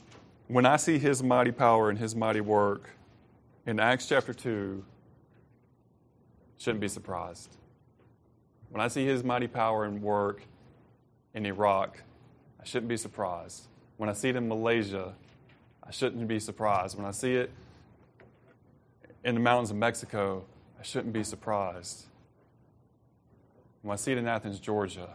[0.49, 2.91] when I see His mighty power and His mighty work
[3.66, 4.85] in Acts chapter 2,
[6.59, 7.57] shouldn't be surprised.
[8.70, 10.43] When I see His mighty power and work
[11.35, 12.03] in Iraq,
[12.61, 13.66] I shouldn't be surprised.
[13.97, 15.14] When I see it in Malaysia,
[15.83, 16.99] I shouldn't be surprised.
[16.99, 17.51] When I see it
[19.24, 20.44] in the mountains of Mexico,
[20.78, 22.04] I shouldn't be surprised.
[23.82, 25.08] When I see it in Athens, Georgia,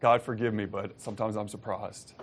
[0.00, 2.14] God forgive me, but sometimes I'm surprised.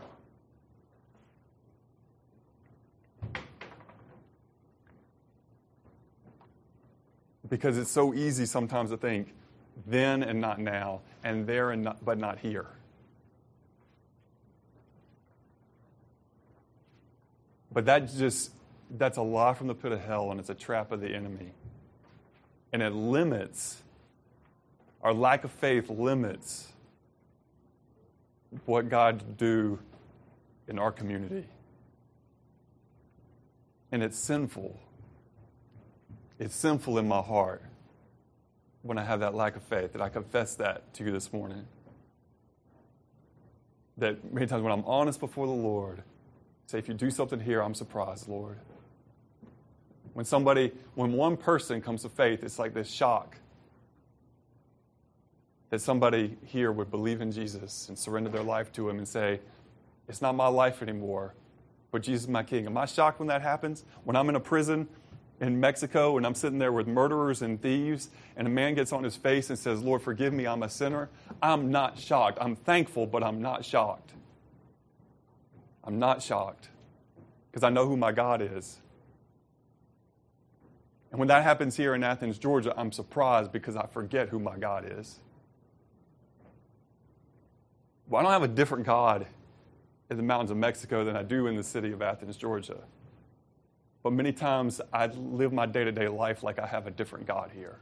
[7.48, 9.34] Because it's so easy sometimes to think
[9.88, 12.68] then and not now, and there and not, but not here.
[17.72, 18.52] But that just
[18.90, 21.52] that's a lie from the pit of hell and it's a trap of the enemy.
[22.72, 23.82] And it limits
[25.02, 26.68] our lack of faith limits
[28.66, 29.80] what God do
[30.68, 31.46] in our community.
[33.92, 34.80] And it's sinful.
[36.38, 37.64] It's sinful in my heart
[38.82, 41.66] when I have that lack of faith, that I confess that to you this morning.
[43.98, 46.04] That many times when I'm honest before the Lord,
[46.68, 48.58] say, if you do something here, I'm surprised, Lord.
[50.14, 53.38] When somebody, when one person comes to faith, it's like this shock
[55.70, 59.40] that somebody here would believe in Jesus and surrender their life to Him and say,
[60.08, 61.36] It's not my life anymore,
[61.92, 62.66] but Jesus is my King.
[62.66, 63.86] Am I shocked when that happens?
[64.04, 64.88] When I'm in a prison
[65.40, 69.04] in Mexico and I'm sitting there with murderers and thieves, and a man gets on
[69.04, 71.10] his face and says, Lord, forgive me, I'm a sinner.
[71.42, 72.40] I'm not shocked.
[72.42, 74.12] I'm thankful, but I'm not shocked.
[75.84, 76.70] I'm not shocked
[77.50, 78.80] because I know who my God is.
[81.12, 84.58] And when that happens here in Athens, Georgia, I'm surprised because I forget who my
[84.58, 85.20] God is.
[88.08, 89.26] Well, I don't have a different God
[90.10, 92.80] in the mountains of Mexico than I do in the city of Athens, Georgia.
[94.04, 97.28] But many times I live my day to day life like I have a different
[97.28, 97.80] God here.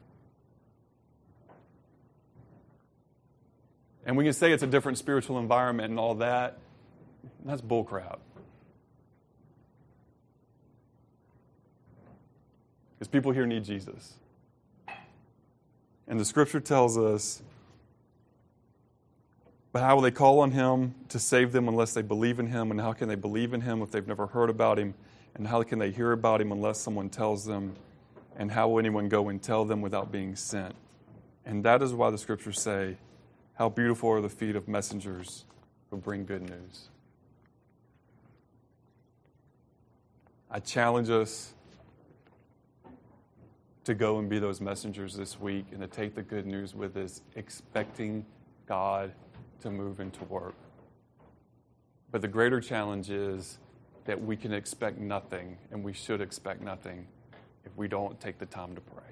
[4.06, 6.58] And we can say it's a different spiritual environment and all that.
[7.46, 8.20] That's bullcrap.
[12.98, 14.16] Because people here need Jesus.
[16.08, 17.42] And the scripture tells us
[19.78, 22.72] but how will they call on him to save them unless they believe in him?
[22.72, 24.96] And how can they believe in him if they've never heard about him?
[25.36, 27.76] And how can they hear about him unless someone tells them?
[28.38, 30.74] And how will anyone go and tell them without being sent?
[31.46, 32.98] And that is why the scriptures say,
[33.54, 35.46] How beautiful are the feet of messengers
[35.92, 36.90] who bring good news.
[40.50, 41.54] I challenge us
[43.88, 46.98] to go and be those messengers this week and to take the good news with
[46.98, 48.26] us, expecting
[48.68, 49.14] God
[49.62, 50.56] to move into work.
[52.12, 53.60] But the greater challenge is
[54.04, 57.08] that we can expect nothing, and we should expect nothing
[57.64, 59.04] if we don't take the time to pray.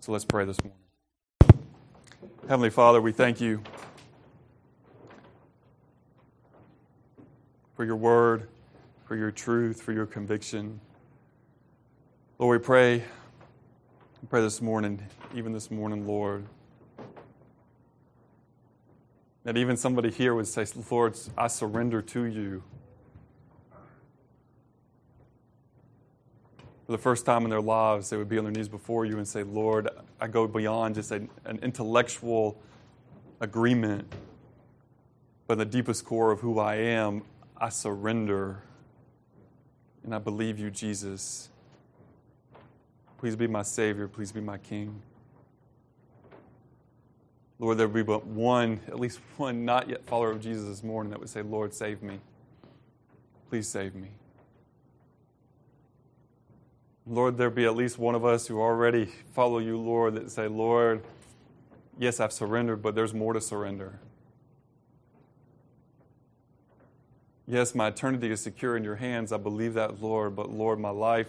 [0.00, 1.68] So let's pray this morning.
[2.48, 3.62] Heavenly Father, we thank you
[7.76, 8.48] for your word,
[9.04, 10.80] for your truth, for your conviction.
[12.38, 12.98] Lord, we pray,
[14.22, 16.46] we pray this morning, even this morning, Lord,
[19.44, 22.62] that even somebody here would say, Lord, I surrender to you.
[26.86, 29.18] For the first time in their lives, they would be on their knees before you
[29.18, 29.88] and say, Lord,
[30.20, 32.60] I go beyond just a, an intellectual
[33.40, 34.12] agreement,
[35.46, 37.22] but the deepest core of who I am,
[37.56, 38.62] I surrender.
[40.04, 41.48] And I believe you, Jesus.
[43.18, 44.06] Please be my Savior.
[44.06, 45.00] Please be my King.
[47.58, 50.82] Lord, there would be but one, at least one not yet follower of Jesus this
[50.82, 52.20] morning that would say, Lord, save me.
[53.48, 54.08] Please save me.
[57.06, 60.48] Lord, there be at least one of us who already follow you, Lord, that say,
[60.48, 61.02] Lord,
[61.98, 64.00] yes, I've surrendered, but there's more to surrender.
[67.46, 69.30] Yes, my eternity is secure in your hands.
[69.30, 71.28] I believe that, Lord, but Lord, my life,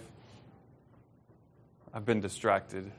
[1.93, 2.89] I've been distracted.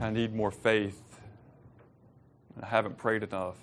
[0.00, 1.00] I need more faith.
[2.60, 3.56] I haven't prayed enough.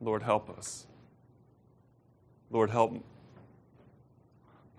[0.00, 0.86] Lord, help us.
[2.50, 3.04] Lord, help.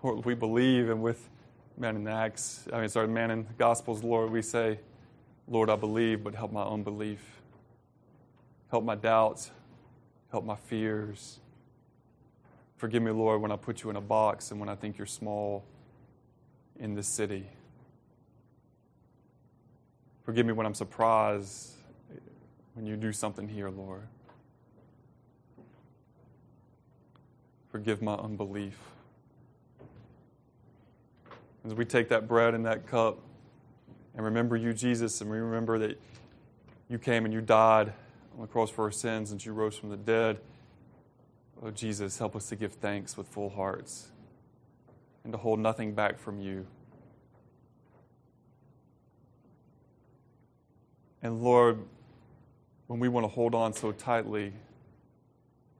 [0.02, 1.28] Lord, we believe, and with
[1.78, 4.80] man in Acts, I mean, sorry, man in the Gospels, Lord, we say,
[5.46, 7.20] Lord, I believe, but help my unbelief.
[8.70, 9.50] Help my doubts.
[10.30, 11.38] Help my fears.
[12.76, 15.06] Forgive me, Lord, when I put you in a box and when I think you're
[15.06, 15.64] small
[16.78, 17.46] in this city.
[20.24, 21.72] Forgive me when I'm surprised
[22.74, 24.08] when you do something here, Lord.
[27.70, 28.78] Forgive my unbelief.
[31.64, 33.18] As we take that bread and that cup
[34.14, 36.00] and remember you, Jesus, and we remember that
[36.88, 37.92] you came and you died
[38.34, 40.38] on the cross for our sins and you rose from the dead.
[41.62, 44.08] Oh, Jesus, help us to give thanks with full hearts
[45.24, 46.66] and to hold nothing back from you.
[51.22, 51.78] And Lord,
[52.86, 54.52] when we want to hold on so tightly,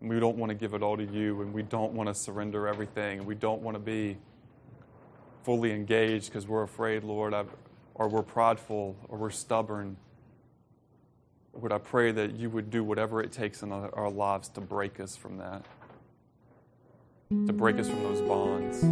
[0.01, 2.15] and we don't want to give it all to you, and we don't want to
[2.15, 4.17] surrender everything, and we don't want to be
[5.43, 7.35] fully engaged because we're afraid, Lord,
[7.95, 9.97] or we're prideful, or we're stubborn,
[11.53, 14.99] Lord, I pray that you would do whatever it takes in our lives to break
[14.99, 15.65] us from that,
[17.31, 18.83] to break us from those bonds.